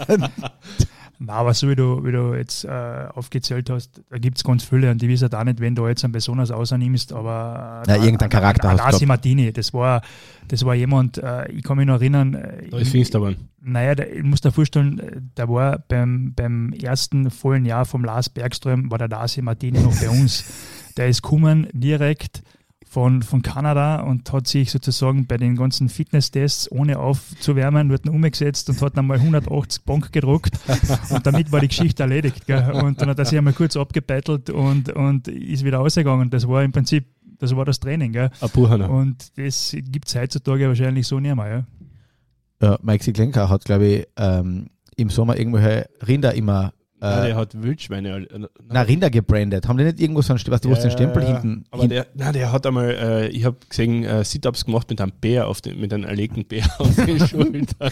[1.20, 4.64] Na, aber so wie du, wie du jetzt äh, aufgezählt hast, da gibt es ganz
[4.64, 7.98] viele und die wissen auch nicht, wenn du jetzt einen besonders außernimmst, aber äh, Na,
[7.98, 10.02] irgendein Charakter hast Adasi Martini, das war,
[10.48, 12.36] das war jemand, äh, ich kann mich noch erinnern.
[12.36, 13.36] Äh, da ist Finsterbahn.
[13.62, 18.30] Naja, der, ich muss dir vorstellen, der war beim, beim ersten vollen Jahr vom Lars
[18.30, 20.46] Bergström, war der Dasi Martini noch bei uns.
[20.98, 22.44] Der ist gekommen direkt
[22.90, 28.70] von, von Kanada und hat sich sozusagen bei den ganzen Fitnesstests, ohne aufzuwärmen, wird umgesetzt
[28.70, 30.58] und hat einmal 180 Bonk gedruckt
[31.10, 32.48] und damit war die Geschichte erledigt.
[32.48, 32.72] Gell?
[32.72, 36.30] Und dann hat er sich einmal kurz abgebettelt und, und ist wieder ausgegangen.
[36.30, 37.06] Das war im Prinzip,
[37.40, 38.14] das war das Training.
[38.14, 38.30] Gell?
[38.90, 41.66] Und das gibt es heutzutage wahrscheinlich so nicht mehr.
[42.62, 47.36] Ja, ja Mike Klenker hat, glaube ich, ähm, im Sommer irgendwelche Rinder immer ja, der
[47.36, 48.28] hat Wildschweine.
[48.30, 49.68] Äh, na, Rinder gebrandet.
[49.68, 51.66] Haben die nicht irgendwo so einen, was, du, ja, den Stempel ja, hinten.
[51.70, 55.00] Aber hin der, na, der hat einmal, äh, ich habe gesehen, äh, Sit-Ups gemacht mit
[55.00, 57.92] einem Bär, auf den, mit einem erlegten Bär auf den Schultern.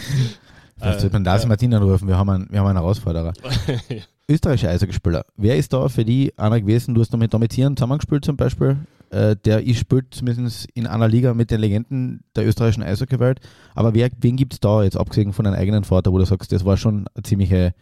[0.78, 1.48] Vielleicht sollte man das ja.
[1.48, 3.32] Martin anrufen, wir haben einen, wir haben einen Herausforderer.
[4.28, 5.24] Österreichischer Eishockeyspieler.
[5.36, 6.94] Wer ist da für die einer gewesen?
[6.94, 8.76] Du hast noch mit Domitieren zusammengespielt zum Beispiel.
[9.10, 13.40] Äh, der ist spielt zumindest in einer Liga mit den Legenden der österreichischen Eishockeywelt.
[13.76, 16.50] Aber wer, wen gibt es da jetzt, abgesehen von deinem eigenen Vater, wo du sagst,
[16.50, 17.72] das war schon eine ziemliche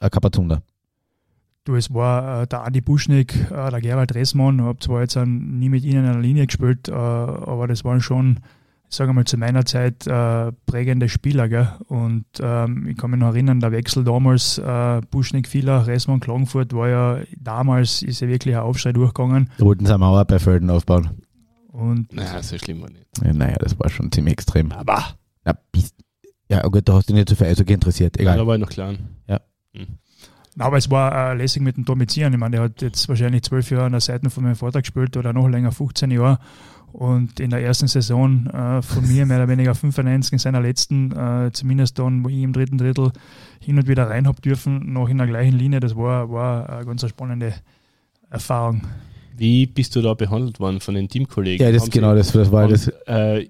[0.00, 0.62] äh, Kapazunda?
[1.64, 5.68] Du, es war äh, der Adi Buschnick, äh, der Gerald Ressmann, habe zwar jetzt nie
[5.68, 8.40] mit ihnen in einer Linie gespielt, äh, aber das waren schon,
[8.88, 11.48] ich sage mal, zu meiner Zeit äh, prägende Spieler.
[11.48, 11.68] Gell?
[11.88, 16.72] Und ähm, ich kann mich noch erinnern, der Wechsel damals, äh, Buschnick, Villach, Ressmann, Klagenfurt,
[16.72, 19.50] war ja damals, ist ja wirklich ein Aufschrei durchgegangen.
[19.58, 21.22] Da wollten sie eine Mauer bei Felden aufbauen.
[21.68, 23.06] Und naja, so schlimm war nicht.
[23.22, 24.72] Ja, naja, das war schon ziemlich extrem.
[24.72, 25.04] Aber.
[25.44, 25.94] Na, bist,
[26.50, 28.18] ja, gut, da hast du dich nicht so viel Eishockey interessiert.
[28.18, 28.36] Egal.
[28.36, 28.98] Ja, da war ich noch klein.
[29.28, 29.40] Ja.
[29.78, 29.98] Mhm.
[30.58, 32.32] Aber es war äh, lässig mit dem Domizieren.
[32.32, 35.16] Ich meine, der hat jetzt wahrscheinlich zwölf Jahre an der Seite von meinem Vater gespielt
[35.16, 36.38] oder noch länger, 15 Jahre.
[36.92, 41.12] Und in der ersten Saison äh, von mir mehr oder weniger 95 in seiner letzten,
[41.12, 43.12] äh, zumindest dann, wo ich im dritten Drittel
[43.60, 45.80] hin und wieder rein habe dürfen, noch in der gleichen Linie.
[45.80, 47.54] Das war, war eine ganz spannende
[48.30, 48.82] Erfahrung.
[49.36, 51.64] Wie bist du da behandelt worden von den Teamkollegen?
[51.64, 52.88] Ja, das Haben genau, das, das war haben, das.
[53.06, 53.48] Äh,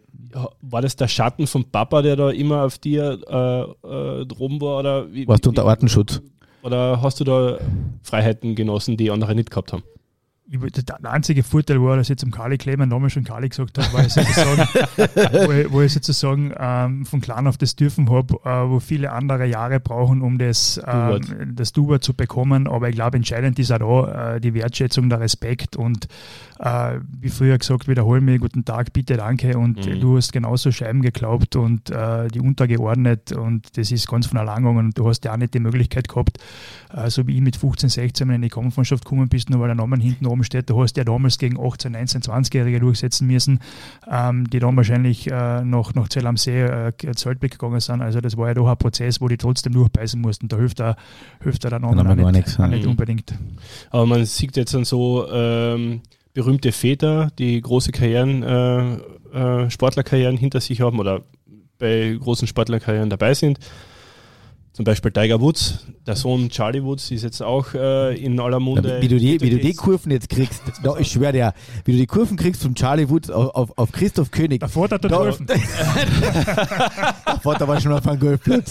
[0.61, 4.79] war das der Schatten vom Papa, der da immer auf dir äh, äh, drum war?
[4.79, 6.21] Oder wie, Warst du unter Artenschutz?
[6.63, 7.59] Oder hast du da
[8.03, 9.83] Freiheiten genossen, die andere nicht gehabt haben?
[10.51, 14.07] Der einzige Vorteil war, dass ich zum Kali Kleber Namen schon Kali gesagt habe, weil
[14.07, 14.63] ich sozusagen,
[15.47, 19.13] wo, ich, wo ich sozusagen ähm, von klein auf das dürfen habe, äh, wo viele
[19.13, 21.21] andere Jahre brauchen, um das, ähm,
[21.55, 22.67] das Duber zu bekommen.
[22.67, 26.09] Aber ich glaube, entscheidend ist auch da äh, die Wertschätzung, der Respekt und
[26.61, 29.57] äh, wie früher gesagt, wiederhol mich, guten Tag, bitte, danke.
[29.57, 30.01] Und mhm.
[30.01, 34.63] du hast genauso Scheiben geglaubt und äh, die untergeordnet und das ist ganz von allein
[34.63, 34.87] gegangen.
[34.87, 36.39] Und du hast ja auch nicht die Möglichkeit gehabt,
[36.95, 39.77] äh, so wie ich mit 15, 16 in die Kampfmannschaft gekommen bist, nur weil der
[39.77, 40.71] Name hinten oben steht.
[40.71, 43.61] Du hast ja damals gegen 18, 19, 20-Jährige durchsetzen müssen,
[44.11, 48.03] ähm, die dann wahrscheinlich äh, noch nach Zell am See äh, Zeltbeck gegangen sind.
[48.03, 50.49] Also das war ja doch ein Prozess, wo die trotzdem durchbeißen mussten.
[50.49, 50.97] Da hilft er,
[51.43, 52.91] hilft er der Name auch nicht, nichts, nicht mhm.
[52.91, 53.35] unbedingt.
[53.91, 56.03] Aber man sieht jetzt dann so ähm,
[56.35, 58.95] berühmte Väter, die große Karrieren, äh,
[59.33, 61.23] äh, Sportlerkarrieren hinter sich haben oder
[61.79, 63.59] bei großen Sportlerkarrieren dabei sind.
[64.79, 68.89] Zum Beispiel Tiger Woods, der Sohn Charlie Woods ist jetzt auch äh, in aller Munde.
[68.89, 71.53] Ja, wie, du die, wie du die Kurven jetzt kriegst, da, ich schwöre dir,
[71.85, 74.65] wie du die Kurven kriegst von Charlie Woods auf, auf, auf Christoph König.
[74.71, 75.47] Vater hat da, Kurven.
[75.49, 75.59] der
[77.43, 78.71] Vater war schon auf einem Golfplatz.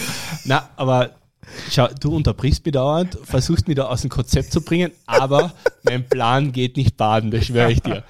[0.44, 1.10] Na, aber
[1.72, 6.08] schau, du unterbrichst mich dauernd, versuchst mich da aus dem Konzept zu bringen, aber mein
[6.08, 8.04] Plan geht nicht baden, das schwöre ich dir.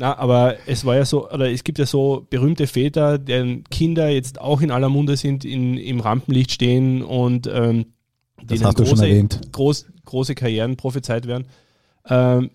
[0.00, 4.08] Na, aber es war ja so, oder es gibt ja so berühmte Väter, deren Kinder
[4.08, 7.86] jetzt auch in aller Munde sind, in, im Rampenlicht stehen und ähm,
[8.40, 9.40] das hast große, du schon erwähnt.
[9.50, 11.48] Groß, große Karrieren prophezeit werden.
[12.08, 12.50] Ähm,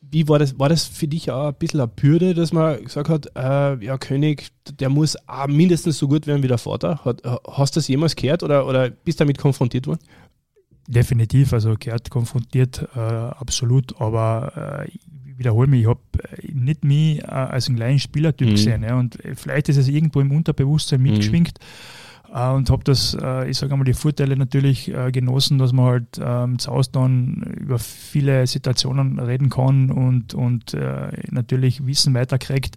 [0.00, 3.08] wie war das, war das für dich auch ein bisschen eine Bürde, dass man gesagt
[3.08, 4.48] hat, äh, ja, König,
[4.80, 7.04] der muss auch mindestens so gut werden wie der Vater?
[7.04, 10.00] Hat, hast du das jemals gehört oder, oder bist damit konfrontiert worden?
[10.88, 14.90] Definitiv, also gehört konfrontiert, äh, absolut, aber äh,
[15.38, 16.00] wiederhole mich, ich habe
[16.42, 18.52] äh, nicht mich äh, als einen kleinen Spielertyp mhm.
[18.52, 18.82] gesehen.
[18.82, 21.10] Ja, und vielleicht ist es irgendwo im Unterbewusstsein mhm.
[21.10, 21.58] mitgeschwingt.
[22.28, 22.56] Mhm.
[22.56, 23.14] und habe das,
[23.46, 27.78] ich sage einmal, die Vorteile natürlich genossen, dass man halt ähm, zu Hause dann über
[27.78, 30.76] viele Situationen reden kann und, und
[31.30, 32.76] natürlich Wissen weiterkriegt.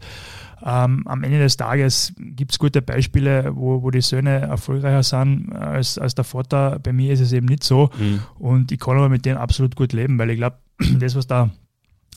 [0.63, 5.51] Ähm, am Ende des Tages gibt es gute Beispiele, wo, wo die Söhne erfolgreicher sind
[5.53, 6.79] als, als der Vater.
[6.79, 7.89] Bei mir ist es eben nicht so.
[7.97, 8.21] Mhm.
[8.37, 10.57] Und ich kann aber mit denen absolut gut leben, weil ich glaube,
[10.99, 11.49] das, was da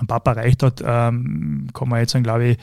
[0.07, 2.59] Papa erreicht hat, ähm, kann man jetzt, glaube ich,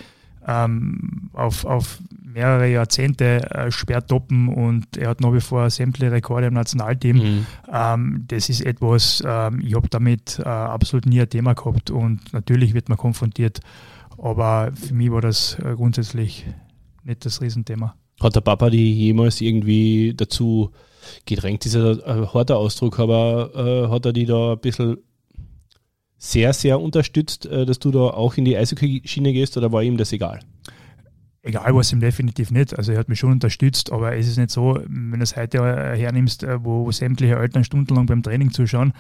[0.48, 6.12] ähm, auf, auf mehrere Jahrzehnte äh, schwer toppen und er hat nach wie vor sämtliche
[6.12, 7.18] Rekorde im Nationalteam.
[7.18, 7.46] Mhm.
[7.72, 12.34] Ähm, das ist etwas, ähm, ich habe damit äh, absolut nie ein Thema gehabt und
[12.34, 13.60] natürlich wird man konfrontiert,
[14.18, 16.46] aber für mich war das äh, grundsätzlich
[17.04, 17.96] nicht das Riesenthema.
[18.20, 20.72] Hat der Papa die jemals irgendwie dazu
[21.26, 24.98] gedrängt ein, ein harter Ausdruck, aber äh, hat er die da ein bisschen
[26.24, 29.98] sehr, sehr unterstützt, äh, dass du da auch in die Eishockey-Schiene gehst oder war ihm
[29.98, 30.40] das egal?
[31.42, 32.78] Egal was ihm definitiv nicht.
[32.78, 35.58] Also er hat mich schon unterstützt, aber es ist nicht so, wenn du es heute
[35.64, 38.94] hernimmst, äh, wo, wo sämtliche Eltern stundenlang beim Training zuschauen.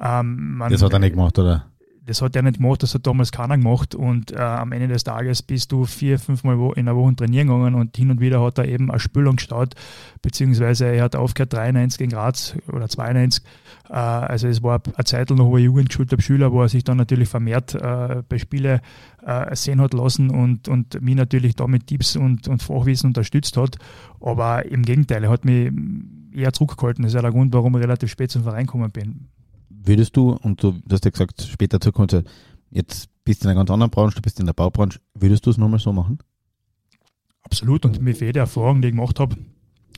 [0.00, 1.66] Ähm, man, das hat er nicht gemacht, oder?
[2.04, 5.04] Das hat er nicht gemacht, das hat damals keiner gemacht und äh, am Ende des
[5.04, 8.42] Tages bist du vier, fünf Mal in der Woche trainieren gegangen und hin und wieder
[8.42, 9.78] hat er eben eine Spülung gestartet,
[10.20, 13.44] beziehungsweise er hat aufgehört 93 gegen Graz oder 92.
[13.88, 16.68] Äh, also es war eine Zeit noch, wo er Jugend geschult habe, Schüler, wo er
[16.68, 18.80] sich dann natürlich vermehrt äh, bei Spielen
[19.24, 23.56] äh, sehen hat lassen und, und mich natürlich da mit Tipps und, und Fachwissen unterstützt
[23.56, 23.76] hat.
[24.20, 25.72] Aber im Gegenteil, er hat mich
[26.34, 27.02] eher zurückgehalten.
[27.02, 29.28] Das ist ja der Grund, warum ich relativ spät zum Verein gekommen bin
[29.84, 32.22] würdest du, und du, hast ja gesagt, später Zukunft,
[32.70, 35.50] jetzt bist du in einer ganz anderen Branche, du bist in der Baubranche, würdest du
[35.50, 36.18] es nochmal so machen?
[37.42, 39.36] Absolut, und mir für jede Erfahrung, die ich gemacht habe,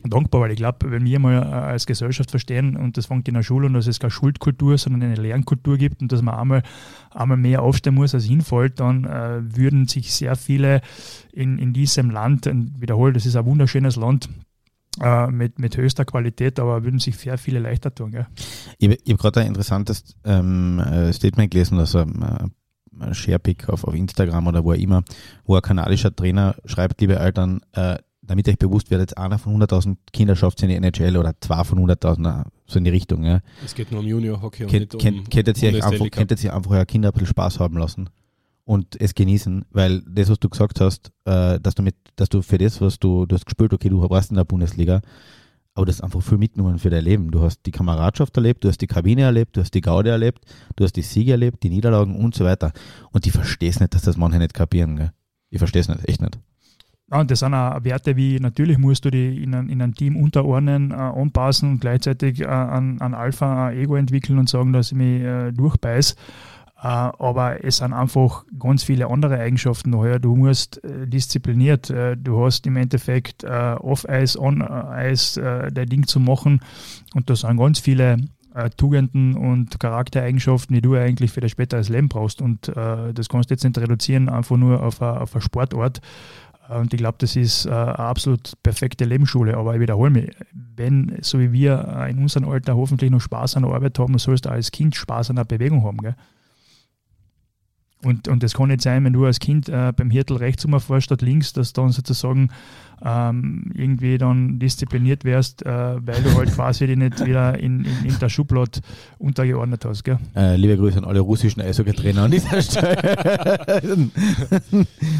[0.03, 3.35] dankbar, weil ich glaube, wenn wir mal äh, als Gesellschaft verstehen, und das fängt in
[3.35, 6.63] der Schule und dass es keine Schuldkultur, sondern eine Lernkultur gibt und dass man einmal,
[7.11, 10.81] einmal mehr aufstehen muss, als hinfällt, dann äh, würden sich sehr viele
[11.33, 14.29] in, in diesem Land, und wiederhole, das ist ein wunderschönes Land,
[15.01, 18.13] äh, mit, mit höchster Qualität, aber würden sich sehr viele leichter tun.
[18.13, 18.27] Gell?
[18.79, 23.95] Ich, ich habe gerade ein interessantes ähm, äh, Statement gelesen, also äh, Sharepick auf, auf
[23.95, 25.03] Instagram oder wo auch immer,
[25.45, 29.61] wo ein kanadischer Trainer schreibt, liebe Eltern, äh, damit euch bewusst wird, jetzt einer von
[29.61, 33.25] 100.000 Kinder schafft es in die NHL oder zwei von 100.000, so in die Richtung.
[33.25, 33.41] Ja.
[33.65, 37.11] Es geht nur um Junior-Hockey und Kennt, nicht um Könntet ihr einfach, einfach euer Kinder
[37.11, 38.09] ein bisschen Spaß haben lassen
[38.65, 42.43] und es genießen, weil das, was du gesagt hast, äh, dass du mit, dass du
[42.43, 45.03] für das, was du, du hast gespürt, okay, du warst in der Bundesliga,
[45.75, 47.31] aber das ist einfach viel mitgenommen für dein Leben.
[47.31, 50.45] Du hast die Kameradschaft erlebt, du hast die Kabine erlebt, du hast die Gaude erlebt,
[50.77, 52.73] du hast die Siege erlebt, die Niederlagen und so weiter.
[53.11, 54.97] Und ich verstehe es nicht, dass das manche nicht kapieren.
[54.97, 55.13] Gell?
[55.51, 56.39] Ich verstehe es nicht, echt nicht.
[57.11, 59.95] Ja, und das sind auch Werte wie, natürlich musst du die in ein, in ein
[59.95, 64.73] Team unterordnen, äh, anpassen und gleichzeitig äh, an, an Alpha ein Ego entwickeln und sagen,
[64.73, 66.17] dass ich mich äh, durchbeiß.
[66.85, 70.19] Äh, aber es sind einfach ganz viele andere Eigenschaften daher.
[70.19, 76.61] Du musst äh, diszipliniert, äh, du hast im Endeffekt off-Eis, on-Eis dein Ding zu machen
[77.15, 78.19] und da sind ganz viele
[78.77, 82.41] Tugenden und Charaktereigenschaften, die du eigentlich für das späteres Leben brauchst.
[82.41, 86.01] Und das kannst du jetzt nicht reduzieren, einfach nur auf ein Sportort.
[86.69, 89.57] Und ich glaube, das ist eine absolut perfekte Lebensschule.
[89.57, 93.65] Aber ich wiederhole mich, wenn, so wie wir in unserem Alter hoffentlich noch Spaß an
[93.65, 95.99] der Arbeit haben, sollst du als Kind Spaß an der Bewegung haben.
[95.99, 96.15] Gell?
[98.05, 101.07] Und, und das kann nicht sein, wenn du als Kind äh, beim Hirtel rechts umfährst
[101.07, 102.51] statt links, dass du dann sozusagen
[103.05, 108.11] ähm, irgendwie dann diszipliniert wärst, äh, weil du halt quasi die nicht wieder in, in,
[108.11, 108.81] in der Schublade
[109.19, 110.05] untergeordnet hast.
[110.05, 110.19] Gell?
[110.35, 112.99] Äh, liebe Grüße an alle russischen Eishockey-Trainer an dieser Stelle.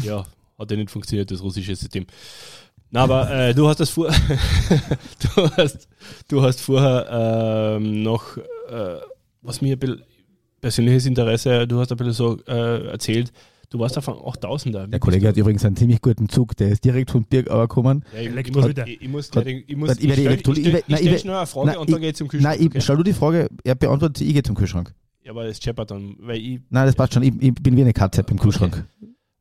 [0.03, 0.25] ja,
[0.57, 2.05] hat ja nicht funktioniert, das russische System.
[2.91, 4.07] Na, aber äh, du hast das vor,
[5.35, 5.87] du hast,
[6.27, 8.99] du hast vorher ähm, noch, äh,
[9.41, 10.03] was mir ein bisschen
[10.65, 13.31] persönliches Interesse, du hast ein bisschen so äh, erzählt,
[13.69, 14.87] du warst auf einem 8000er.
[14.87, 18.03] Der Kollege hat übrigens einen ziemlich guten Zug, der ist direkt von Birgauer gekommen.
[18.15, 21.45] Ja, ich, ich, muss, ich, ich, muss, ich, ich, muss, ich, stelle stell schnell eine
[21.45, 22.57] Frage nein, und dann geht zum Kühlschrank.
[22.57, 22.81] Nein, okay?
[22.81, 24.91] stell du die Frage, er beantwortet sie, ich gehe zum Kühlschrank.
[25.21, 26.59] Ja, aber das scheppert dann, weil ich...
[26.71, 28.87] Nein, das passt schon, ich, bin wie eine Katze im Kühlschrank.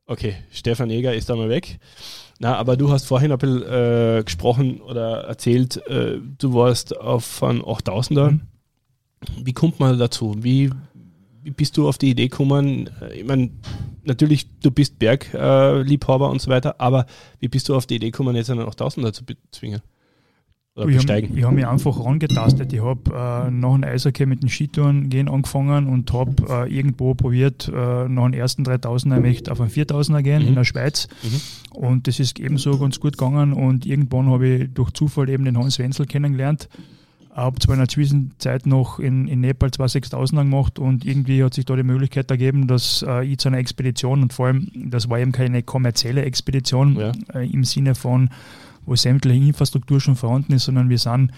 [0.06, 0.28] Okay.
[0.28, 1.78] okay, Stefan Eger ist da mal weg.
[2.38, 7.42] Na, aber du hast vorhin ein bisschen äh, gesprochen oder erzählt, äh, du warst auf
[7.42, 8.32] einem 8000er.
[8.32, 8.40] Mhm.
[9.42, 10.34] Wie kommt man dazu?
[10.38, 10.93] Wie, wie
[11.50, 12.90] bist du auf die Idee gekommen?
[13.00, 13.50] Äh, ich meine,
[14.04, 17.06] natürlich, du bist Bergliebhaber und so weiter, aber
[17.40, 19.80] wie bist du auf die Idee gekommen, jetzt einen 8000er zu bezwingen?
[20.76, 21.30] Oder ich besteigen?
[21.30, 22.72] Hab, ich habe mich einfach rangetastet.
[22.72, 27.14] Ich habe äh, nach dem Eishockey mit den Skitouren gehen angefangen und habe äh, irgendwo
[27.14, 30.48] probiert, äh, nach den ersten 3000er möchte auf einen 4000er gehen mhm.
[30.48, 31.08] in der Schweiz.
[31.22, 31.78] Mhm.
[31.78, 35.58] Und das ist ebenso ganz gut gegangen und irgendwann habe ich durch Zufall eben den
[35.58, 36.68] Hans Wenzel kennengelernt
[37.34, 41.54] habe zwar in der Zwischenzeit noch in, in Nepal zwei 6000er gemacht und irgendwie hat
[41.54, 45.10] sich da die Möglichkeit ergeben, dass äh, ich zu einer Expedition und vor allem, das
[45.10, 47.12] war eben keine kommerzielle Expedition ja.
[47.34, 48.30] äh, im Sinne von,
[48.86, 51.32] wo sämtliche Infrastruktur schon vorhanden ist, sondern wir sind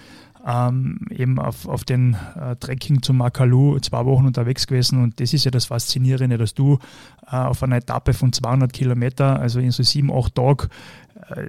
[0.46, 5.32] ähm, eben auf, auf den äh, Trekking zum Makalu zwei Wochen unterwegs gewesen und das
[5.32, 6.78] ist ja das Faszinierende, dass du
[7.26, 10.68] äh, auf einer Etappe von 200 Kilometer, also in so sieben, acht Tagen,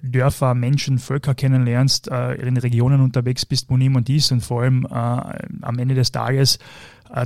[0.02, 4.86] Dörfer, Menschen, Völker kennenlernst, äh, in Regionen unterwegs bist, wo niemand ist und vor allem
[4.86, 6.60] äh, am Ende des Tages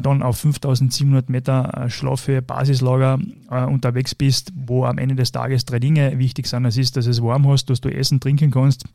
[0.04, 3.18] dann auf 5700 Meter Schlafhöhe Basislager
[3.50, 6.66] unterwegs bist, wo am Ende des Tages drei Dinge wichtig sind.
[6.66, 8.86] Das ist, dass es warm hast, dass du essen, trinken kannst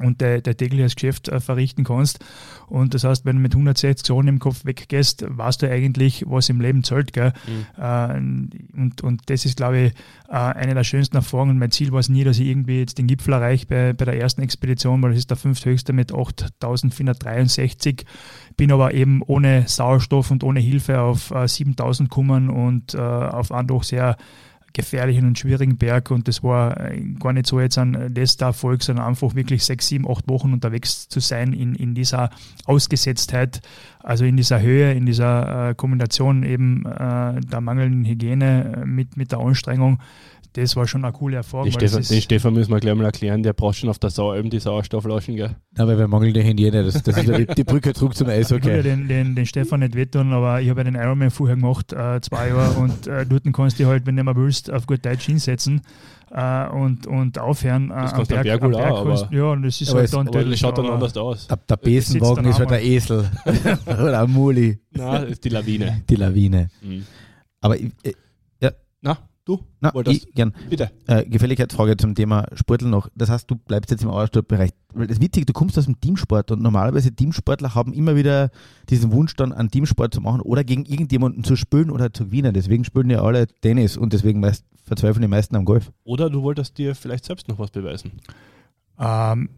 [0.00, 2.18] und dein, dein tägliches Geschäft äh, verrichten kannst.
[2.66, 6.48] Und das heißt, wenn du mit 160 Sonnen im Kopf weggehst, weißt du eigentlich, was
[6.48, 7.12] im Leben zählt.
[7.12, 7.32] Gell?
[7.46, 7.82] Mhm.
[7.82, 9.92] Äh, und, und das ist, glaube ich,
[10.28, 11.58] äh, eine der schönsten Erfahrungen.
[11.58, 14.20] Mein Ziel war es nie, dass ich irgendwie jetzt den Gipfel erreiche bei, bei der
[14.20, 18.04] ersten Expedition, weil das ist der fünfthöchste mit 8463.
[18.56, 23.68] Bin aber eben ohne Sauerstoff und ohne Hilfe auf äh, 7000 gekommen und auf einen
[23.68, 24.16] doch sehr
[24.74, 28.82] gefährlichen und schwierigen Berg und das war äh, gar nicht so jetzt ein letzter Erfolg,
[28.82, 32.30] sondern einfach wirklich sechs, sieben, acht Wochen unterwegs zu sein in, in dieser
[32.66, 33.62] Ausgesetztheit,
[34.02, 39.16] also in dieser Höhe, in dieser äh, Kombination eben äh, der mangelnden Hygiene äh, mit,
[39.16, 40.00] mit der Anstrengung
[40.54, 41.64] das war schon eine coole Erfahrung.
[41.64, 44.50] Den, Stefan, den Stefan, müssen wir gleich mal erklären, der braucht schon auf der Saualm
[44.50, 45.56] die Sauerstoffflaschen, gell?
[45.76, 48.52] Ja, weil wir mangeln die Hygiene, das, das ist die, die Brücke zurück zum Eis,
[48.52, 48.78] okay.
[48.78, 51.92] Ich den, den, den Stefan nicht wettun, aber ich habe ja den Ironman vorher gemacht,
[51.92, 55.04] äh, zwei Jahre, und äh, dort kannst du halt, wenn du mal willst, auf gut
[55.04, 55.82] Deutsch hinsetzen.
[56.36, 57.92] Uh, und, und aufhören.
[57.92, 60.12] Uh, das am Berg, Berg, am Berg auch, kannst, ja, und das ist aber halt
[60.12, 61.46] dann aber das schaut dann anders aus.
[61.46, 63.30] Der, der Besenwagen ist halt der Esel
[63.86, 64.80] oder ein Muli.
[64.90, 66.02] Nein, das ist die Lawine.
[66.08, 66.70] Die Lawine.
[66.82, 67.06] Mhm.
[67.60, 67.92] Aber ich,
[68.60, 68.72] ja.
[69.00, 69.18] Na?
[69.44, 69.60] Du?
[69.80, 70.54] Na, ich, gern.
[70.70, 70.90] Bitte.
[71.06, 73.10] Äh, Gefälligkeitsfrage zum Thema Sportler noch.
[73.14, 74.70] Das heißt, du bleibst jetzt im Ausdruckbereich.
[74.94, 78.50] Weil das Witzige, du kommst aus dem Teamsport und normalerweise Teamsportler haben immer wieder
[78.88, 82.54] diesen Wunsch, dann einen Teamsport zu machen oder gegen irgendjemanden zu spielen oder zu gewinnen.
[82.54, 85.92] Deswegen spielen ja alle Tennis und deswegen meist, verzweifeln die meisten am Golf.
[86.04, 88.12] Oder du wolltest dir vielleicht selbst noch was beweisen.
[88.98, 89.50] Ähm,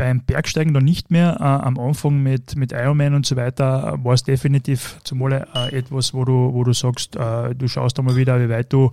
[0.00, 1.36] beim Bergsteigen noch nicht mehr.
[1.38, 6.14] Äh, am Anfang mit, mit Ironman und so weiter war es definitiv zumal äh, etwas,
[6.14, 8.92] wo du, wo du sagst, äh, du schaust einmal wieder, wie weit du,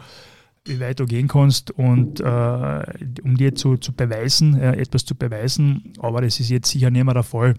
[0.65, 2.85] wie weit du gehen kannst und äh,
[3.23, 5.93] um dir zu, zu beweisen, äh, etwas zu beweisen.
[5.99, 7.53] Aber das ist jetzt sicher nicht mehr der Fall.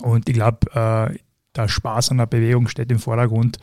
[0.00, 1.18] Und ich glaube, äh,
[1.54, 3.58] der Spaß an der Bewegung steht im Vordergrund.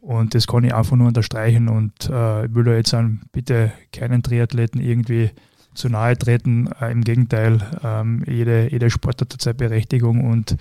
[0.00, 3.72] Und das kann ich einfach nur unterstreichen und äh, ich will da jetzt an bitte
[3.90, 5.30] keinen Triathleten irgendwie
[5.74, 6.68] zu nahe treten.
[6.80, 10.56] Äh, Im Gegenteil, ähm, jede, jede Sport hat seine Berechtigung und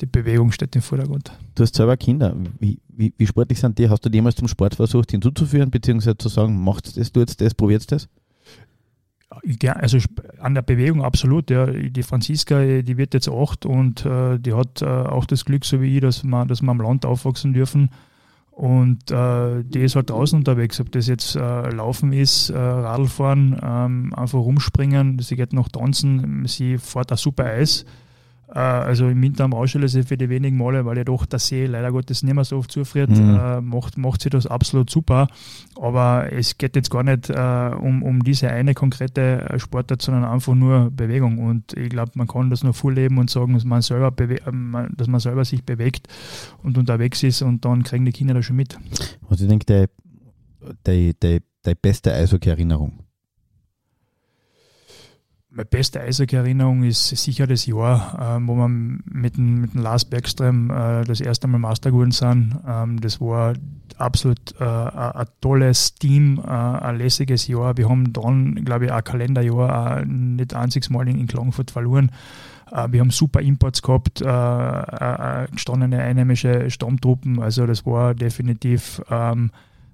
[0.00, 1.32] die Bewegung steht im Vordergrund.
[1.54, 2.34] Du hast selber Kinder.
[2.58, 3.88] Wie, wie, wie sportlich sind die?
[3.88, 7.54] Hast du jemals zum Sport versucht hinzuzuführen, beziehungsweise zu sagen, macht das, du jetzt das,
[7.54, 8.08] probiert das?
[9.62, 9.98] Ja, also
[10.40, 11.50] an der Bewegung absolut.
[11.50, 11.66] Ja.
[11.66, 15.80] Die Franziska, die wird jetzt acht und äh, die hat äh, auch das Glück, so
[15.80, 17.90] wie ich, dass wir, dass wir am Land aufwachsen dürfen.
[18.54, 23.58] Und äh, die ist halt draußen unterwegs, ob das jetzt äh, Laufen ist, äh, Radlfahren,
[23.60, 27.84] ähm, einfach rumspringen, sie geht noch tanzen, sie fährt ein super Eis.
[28.48, 31.38] Äh, also im Winter am Ausstelle sie für die wenigen Male, weil ja doch der
[31.38, 33.36] See leider Gottes nicht mehr so oft zufriert, mhm.
[33.36, 35.28] äh, macht, macht sie das absolut super.
[35.80, 40.24] Aber es geht jetzt gar nicht äh, um, um diese eine konkrete äh, Sportart, sondern
[40.24, 41.38] einfach nur Bewegung.
[41.38, 45.08] Und ich glaube, man kann das nur vorleben und sagen, dass man selber, ähm, dass
[45.08, 46.08] man selber sich bewegt
[46.62, 48.78] und unterwegs ist und dann kriegen die Kinder das schon mit.
[49.28, 53.03] Was ich denke, die, die, die, die beste Eishockey-Erinnerung?
[55.56, 60.04] Meine beste Eishockey-Erinnerung ist sicher das Jahr, ähm, wo wir mit dem, mit dem Lars
[60.04, 62.58] Bergström äh, das erste Mal Master geworden sind.
[62.66, 63.54] Ähm, das war
[63.96, 67.76] absolut äh, ein tolles Team, äh, ein lässiges Jahr.
[67.76, 72.10] Wir haben dann, glaube ich, ein Kalenderjahr äh, nicht einziges Mal in, in Klagenfurt verloren.
[72.72, 77.40] Äh, wir haben super Imports gehabt, äh, äh, gestandene einheimische Stammtruppen.
[77.40, 79.52] Also das war definitiv ähm,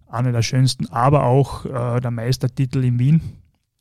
[0.08, 3.20] eine der schönsten, aber auch der Meistertitel in Wien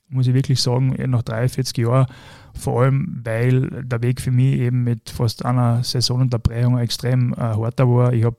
[0.09, 2.07] muss ich wirklich sagen, eh nach 43 Jahren,
[2.53, 7.87] vor allem weil der Weg für mich eben mit fast einer Saisonunterbrechung extrem äh, harter
[7.87, 8.13] war.
[8.13, 8.37] Ich habe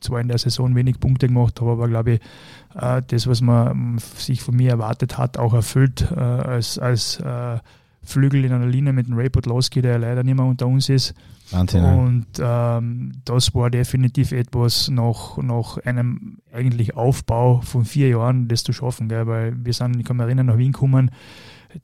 [0.00, 2.20] zwar in der Saison wenig Punkte gemacht, habe aber glaube ich
[2.74, 7.58] äh, das, was man sich von mir erwartet hat, auch erfüllt äh, als, als äh,
[8.02, 11.14] Flügel in einer Linie mit dem Ray Podlowski, der leider nicht mehr unter uns ist.
[11.50, 11.84] Wahnsinn.
[11.84, 18.64] Und ähm, das war definitiv etwas nach, nach einem eigentlich Aufbau von vier Jahren, das
[18.64, 19.08] zu schaffen.
[19.08, 19.26] Gell?
[19.26, 21.10] Weil wir sind, ich kann mich erinnern, nach Wien gekommen.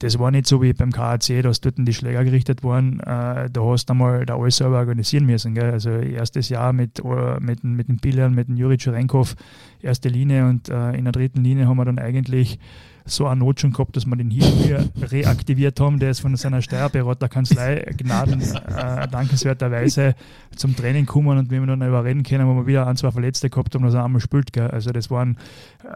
[0.00, 2.98] Das war nicht so wie beim KAC, dass dort die Schläger gerichtet waren.
[3.00, 5.54] Äh, da hast du einmal da alles selber organisieren müssen.
[5.54, 5.70] Gell?
[5.70, 9.36] Also erstes Jahr mit, äh, mit, mit den Billern, mit dem Juri Cherenkov,
[9.80, 12.58] erste Linie und äh, in der dritten Linie haben wir dann eigentlich
[13.07, 15.98] so eine Not schon gehabt, dass wir den hier reaktiviert haben.
[15.98, 20.14] Der ist von seiner Steuerberaterkanzlei Gnaden äh, dankenswerterweise
[20.54, 23.48] zum Training gekommen und wir haben dann überreden können, wo wir wieder ein, zwei Verletzte
[23.48, 24.52] gehabt haben, dass er einmal spielt.
[24.52, 24.68] Gell.
[24.68, 25.38] Also das, waren,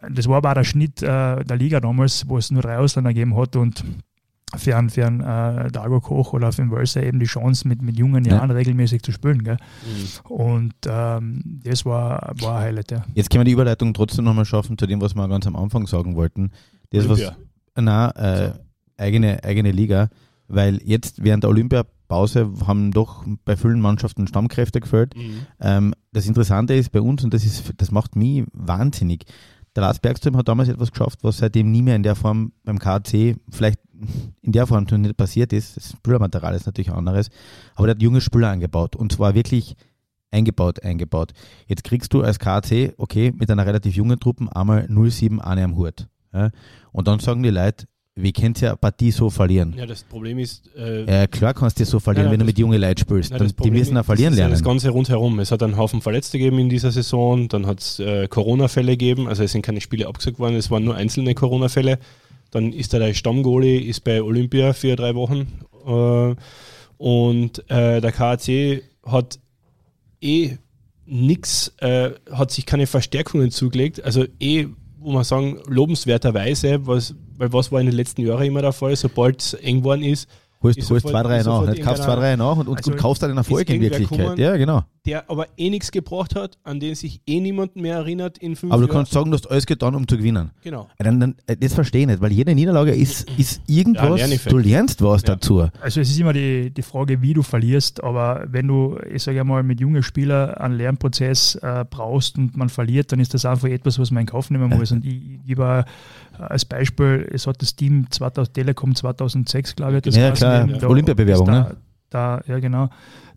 [0.08, 3.36] das war aber der Schnitt äh, der Liga damals, wo es nur drei Ausländer gegeben
[3.36, 3.84] hat und
[4.56, 7.82] für einen, für einen äh, Dago Koch oder für einen Wölser eben die Chance, mit,
[7.82, 8.56] mit jungen Jahren ja.
[8.56, 9.44] regelmäßig zu spielen.
[9.44, 9.56] Gell?
[9.56, 10.30] Mhm.
[10.30, 12.90] Und ähm, das war, war ein Highlight.
[12.90, 13.04] Ja.
[13.14, 15.86] Jetzt können wir die Überleitung trotzdem nochmal schaffen zu dem, was wir ganz am Anfang
[15.86, 16.50] sagen wollten.
[16.90, 17.36] Das Olympia.
[17.74, 18.52] was, nein, äh,
[18.96, 20.08] eigene, eigene Liga,
[20.48, 25.16] weil jetzt während der Olympiapause haben doch bei vielen Mannschaften Stammkräfte gefällt.
[25.16, 25.46] Mhm.
[25.60, 29.24] Ähm, das Interessante ist bei uns, und das, ist, das macht mich wahnsinnig,
[29.76, 32.78] der Lars Bergström hat damals etwas geschafft, was seitdem nie mehr in der Form beim
[32.78, 33.78] KC vielleicht
[34.42, 35.76] in der Form nicht passiert ist.
[35.76, 37.28] Das Spielermaterial ist natürlich anderes,
[37.74, 39.76] aber der hat junge Spieler angebaut und zwar wirklich
[40.32, 41.32] eingebaut, eingebaut.
[41.66, 45.76] Jetzt kriegst du als KC, okay, mit einer relativ jungen Truppe einmal 07 eine am
[45.76, 46.08] Hut.
[46.32, 46.50] Ja?
[46.92, 49.74] Und dann sagen die Leute, wie könnt ihr eine Partie so verlieren?
[49.76, 50.68] Ja, das Problem ist.
[50.76, 53.30] Äh, ja, klar kannst du so verlieren, ja, wenn du mit jungen Leuten spielst.
[53.30, 54.52] Ja, die müssen auch verlieren lernen.
[54.52, 55.38] Das Ganze rundherum.
[55.38, 59.28] Es hat einen Haufen Verletzte gegeben in dieser Saison, dann hat es äh, Corona-Fälle gegeben,
[59.28, 61.98] also es sind keine Spiele abgesagt worden, es waren nur einzelne Corona-Fälle.
[62.50, 65.46] Dann ist da der Stammgoalie, ist bei Olympia für drei Wochen.
[65.86, 66.34] Äh,
[66.98, 69.38] und äh, der KAC hat
[70.20, 70.56] eh
[71.06, 74.04] nichts, äh, hat sich keine Verstärkungen zugelegt.
[74.04, 74.66] Also eh,
[75.00, 78.94] wo man sagen, lobenswerterweise, was, weil was war in den letzten Jahren immer der Fall,
[78.94, 80.28] sobald es eng geworden ist,
[80.62, 81.66] Holst, holst zwei, drei nach.
[81.66, 84.38] Nicht kaufst zwei, drei nach und, und, also kaufst dann einen Erfolg in Wirklichkeit.
[84.38, 84.82] Ja, genau.
[85.06, 88.70] Der aber eh nichts gebracht hat, an den sich eh niemand mehr erinnert in fünf
[88.70, 90.50] Aber du kannst sagen, du hast alles getan, um zu gewinnen.
[90.62, 90.88] Genau.
[90.98, 94.58] Dann, dann, äh, das verstehe ich nicht, weil jede Niederlage ist, ist irgendwas, ja, du
[94.58, 95.28] lernst was ja.
[95.28, 95.66] dazu.
[95.80, 99.42] Also es ist immer die, die Frage, wie du verlierst, aber wenn du, ich sage
[99.44, 103.68] mal, mit jungen Spielern einen Lernprozess äh, brauchst und man verliert, dann ist das einfach
[103.68, 104.92] etwas, was man in Kauf nehmen muss.
[104.92, 105.86] Und ich, ich war
[106.40, 110.88] als Beispiel, es hat das Team 2000, Telekom 2006, glaube ich, das ja, klar, ja.
[110.88, 111.76] Olympiabewerbung, da, ne?
[112.10, 112.90] Da, ja, genau.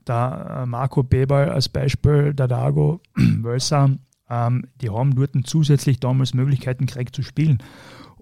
[0.06, 3.92] Da äh, Marco Bebal als Beispiel, der Dago, Wölser,
[4.30, 7.60] ähm, die haben dort zusätzlich damals Möglichkeiten gekriegt zu spielen.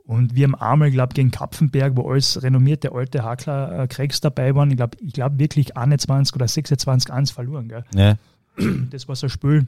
[0.03, 4.53] Und wir haben einmal, glaube gegen Kapfenberg, wo alles renommierte alte Hakler äh, Craigs dabei
[4.55, 7.69] waren, ich glaube ich glaub wirklich 21 oder 26 1 verloren.
[7.69, 7.85] Gell?
[7.95, 8.15] Ja.
[8.89, 9.67] Das war so ein Spiel.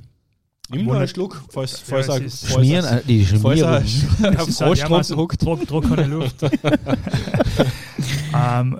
[0.69, 3.41] Nimm nur einen Schluck, falls, falls ja, er, schmieren, falls die Schmierung.
[3.41, 4.87] Falls er
[5.17, 6.41] auf trockene Luft.
[8.33, 8.79] ähm,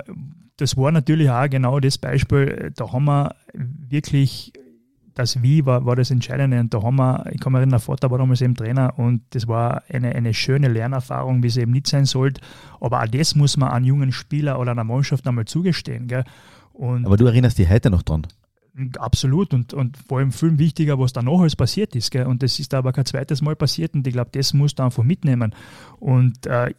[0.58, 4.54] das war natürlich auch genau das Beispiel, da haben wir wirklich,
[5.14, 7.80] das Wie war, war das Entscheidende und da haben wir, ich kann mich erinnern, der
[7.80, 11.72] Vater war damals eben Trainer und das war eine, eine schöne Lernerfahrung, wie sie eben
[11.72, 12.42] nicht sein sollte,
[12.80, 16.08] aber auch das muss man an jungen Spieler oder einer Mannschaft einmal zugestehen.
[16.08, 16.24] Gell?
[16.72, 18.26] Und aber du erinnerst dich heute noch dran?
[18.98, 22.10] Absolut und, und vor allem viel wichtiger, was danach alles passiert ist.
[22.10, 22.26] Gell?
[22.26, 25.04] Und das ist aber kein zweites Mal passiert und ich glaube, das musst du einfach
[25.04, 25.54] mitnehmen.
[26.00, 26.74] Und äh,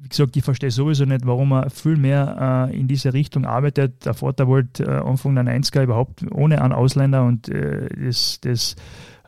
[0.00, 4.06] wie gesagt, ich verstehe sowieso nicht, warum man viel mehr äh, in diese Richtung arbeitet.
[4.06, 8.76] Der Vater wollte äh, Anfang der 90er überhaupt ohne einen Ausländer und äh, das, das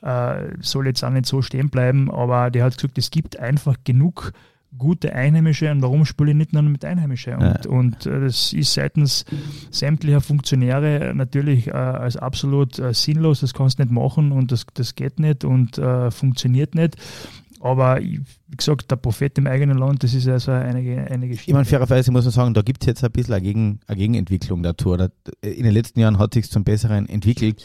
[0.03, 3.77] äh, soll jetzt auch nicht so stehen bleiben, aber der hat gesagt, es gibt einfach
[3.85, 4.33] genug
[4.77, 7.37] gute Einheimische und warum spiele ich nicht nur mit Einheimische?
[7.37, 7.71] Und, ja.
[7.71, 9.25] und äh, das ist seitens
[9.71, 14.67] sämtlicher Funktionäre natürlich äh, als absolut äh, sinnlos, das kannst du nicht machen und das,
[14.75, 16.97] das geht nicht und äh, funktioniert nicht.
[17.63, 18.21] Aber wie
[18.57, 21.51] gesagt, der Prophet im eigenen Land, das ist also eine, eine Geschichte.
[21.53, 23.99] Ich meine, fairerweise muss man sagen, da gibt es jetzt ein bisschen eine, Gegen, eine
[23.99, 24.95] Gegenentwicklung dazu.
[24.95, 25.09] In
[25.41, 27.65] den letzten Jahren hat sich zum Besseren entwickelt.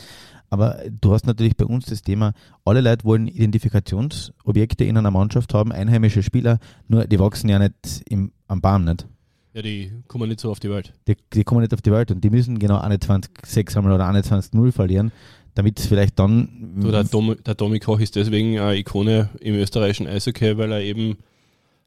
[0.50, 2.34] Aber du hast natürlich bei uns das Thema,
[2.64, 8.04] alle Leute wollen Identifikationsobjekte in einer Mannschaft haben, einheimische Spieler, nur die wachsen ja nicht
[8.08, 9.08] im, am Baum, nicht?
[9.54, 10.94] Ja, die kommen nicht so auf die Welt.
[11.08, 14.72] Die, die kommen nicht auf die Welt und die müssen genau 21-6 einmal oder 21-0
[14.72, 15.12] verlieren,
[15.56, 16.76] damit es vielleicht dann.
[16.80, 20.82] Du, der, Dom, der Domi Koch ist deswegen eine Ikone im österreichischen Eishockey, weil er
[20.82, 21.18] eben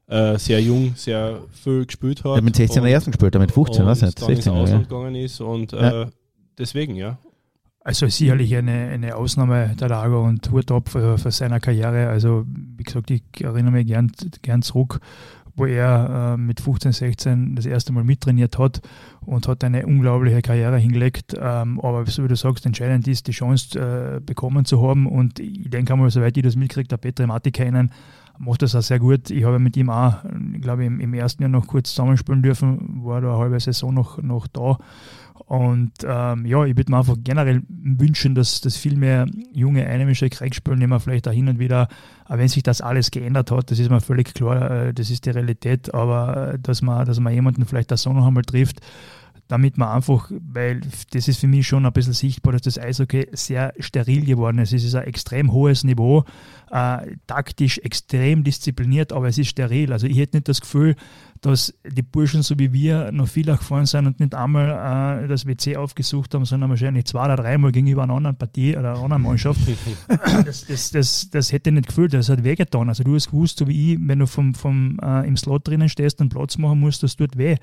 [0.07, 2.31] äh, sehr jung, sehr viel gespielt hat.
[2.31, 4.19] Er hat mit 16 er ersten gespielt, mit 15, was nicht?
[4.19, 4.89] 16 ins Ausland ja.
[4.89, 6.07] gegangen ist und äh,
[6.57, 7.17] deswegen, ja.
[7.83, 12.09] Also sicherlich eine, eine Ausnahme der Lager und Hut ab für, für seine Karriere.
[12.09, 14.11] Also wie gesagt, ich erinnere mich gern,
[14.43, 14.99] gern zurück,
[15.55, 18.81] wo er äh, mit 15, 16 das erste Mal mittrainiert hat
[19.21, 21.35] und hat eine unglaubliche Karriere hingelegt.
[21.39, 25.07] Ähm, aber so wie du sagst, entscheidend ist, die Chance äh, bekommen zu haben.
[25.07, 27.91] Und ich denke einmal, soweit ich das mitkriege, der Peter Matti kennen,
[28.37, 29.31] macht das auch sehr gut.
[29.31, 30.23] Ich habe mit ihm auch,
[30.53, 33.91] ich glaube, im, im ersten Jahr noch kurz zusammenspielen dürfen, war da eine halbe Saison
[33.93, 34.77] noch, noch da.
[35.45, 40.29] Und ähm, ja, ich würde mir einfach generell wünschen, dass, dass viel mehr junge einheimische
[40.29, 41.87] Kriegsspielnehmer vielleicht auch hin und wieder,
[42.25, 45.25] auch wenn sich das alles geändert hat, das ist mir völlig klar, äh, das ist
[45.25, 48.81] die Realität, aber äh, dass man, dass man jemanden vielleicht das so noch einmal trifft,
[49.51, 50.79] damit man einfach, weil
[51.11, 54.71] das ist für mich schon ein bisschen sichtbar, dass das Eishockey sehr steril geworden ist.
[54.71, 56.23] Es ist ein extrem hohes Niveau,
[56.71, 59.91] äh, taktisch extrem diszipliniert, aber es ist steril.
[59.91, 60.95] Also ich hätte nicht das Gefühl,
[61.41, 65.47] dass die Burschen so wie wir noch viel gefahren sind und nicht einmal äh, das
[65.47, 69.23] WC aufgesucht haben, sondern wahrscheinlich zwei oder dreimal gegenüber einer anderen Partie oder einer anderen
[69.23, 69.59] Mannschaft.
[70.45, 72.89] das, das, das, das hätte ich nicht gefühlt, das hat wehgetan.
[72.89, 75.89] Also du hast gewusst, so wie ich, wenn du vom, vom, äh, im Slot drinnen
[75.89, 77.57] stehst und Platz machen musst, das tut weh.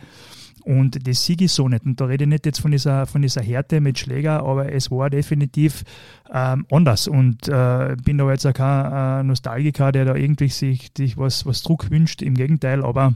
[0.64, 1.86] Und das siege ich so nicht.
[1.86, 4.90] Und da rede ich nicht jetzt von dieser, von dieser Härte mit Schläger, aber es
[4.90, 5.84] war definitiv
[6.32, 7.06] ähm, anders.
[7.06, 11.46] Und äh, bin da jetzt auch kein äh, Nostalgiker, der da irgendwie sich, sich was,
[11.46, 12.22] was Druck wünscht.
[12.22, 13.14] Im Gegenteil, aber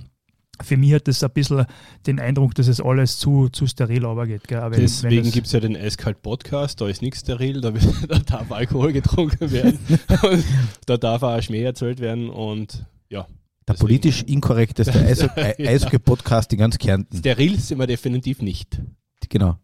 [0.60, 1.64] für mich hat das ein bisschen
[2.06, 4.42] den Eindruck, dass es alles zu, zu steril geht.
[4.76, 7.70] Deswegen gibt es ja den Eiskalt Podcast, da ist nichts steril, da,
[8.08, 9.78] da darf Alkohol getrunken werden,
[10.86, 13.26] da darf auch Schmäh erzählt werden und ja.
[13.68, 13.86] Der deswegen.
[13.86, 14.98] politisch inkorrekteste
[15.58, 17.16] Eishockey-Podcast in ganz Kärnten.
[17.16, 18.80] Steril sind wir definitiv nicht.
[19.28, 19.56] Genau.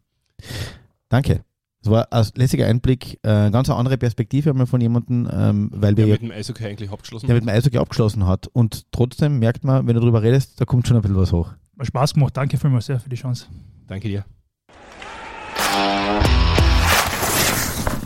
[1.08, 1.44] Danke.
[1.82, 5.96] Das war ein lässiger Einblick, äh, ganz eine andere Perspektive einmal von jemandem, ähm, weil
[5.96, 6.06] wir.
[6.06, 7.42] Der mit dem Eishockey eigentlich abgeschlossen der hat.
[7.42, 8.48] Der mit dem Eishockey abgeschlossen hat.
[8.48, 11.52] Und trotzdem merkt man, wenn du darüber redest, da kommt schon ein bisschen was hoch.
[11.78, 12.36] Hat Spaß gemacht.
[12.36, 13.46] Danke vielmals sehr für die Chance.
[13.86, 14.24] Danke dir.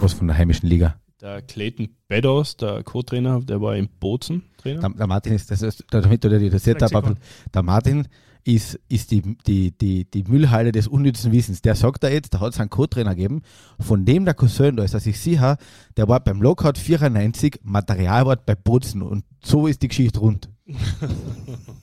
[0.01, 0.97] Was von der heimischen Liga?
[1.23, 4.81] Der Clayton Beddoes, der Co-Trainer, der war im Bozen Trainer.
[4.81, 8.09] Der, der Martin ist, das ist, damit du dir das jetzt der Martin
[8.45, 11.63] ist, ist die, die, die, die Müllhalde des unnützen Wissens.
[11.63, 13.43] Der sagt da jetzt, da hat es einen Co-Trainer gegeben,
[13.79, 15.57] von dem der Cousin da ist, dass ich sicher,
[15.97, 20.49] der war beim Lockout 94 Materialwart bei Bozen und so ist die Geschichte rund.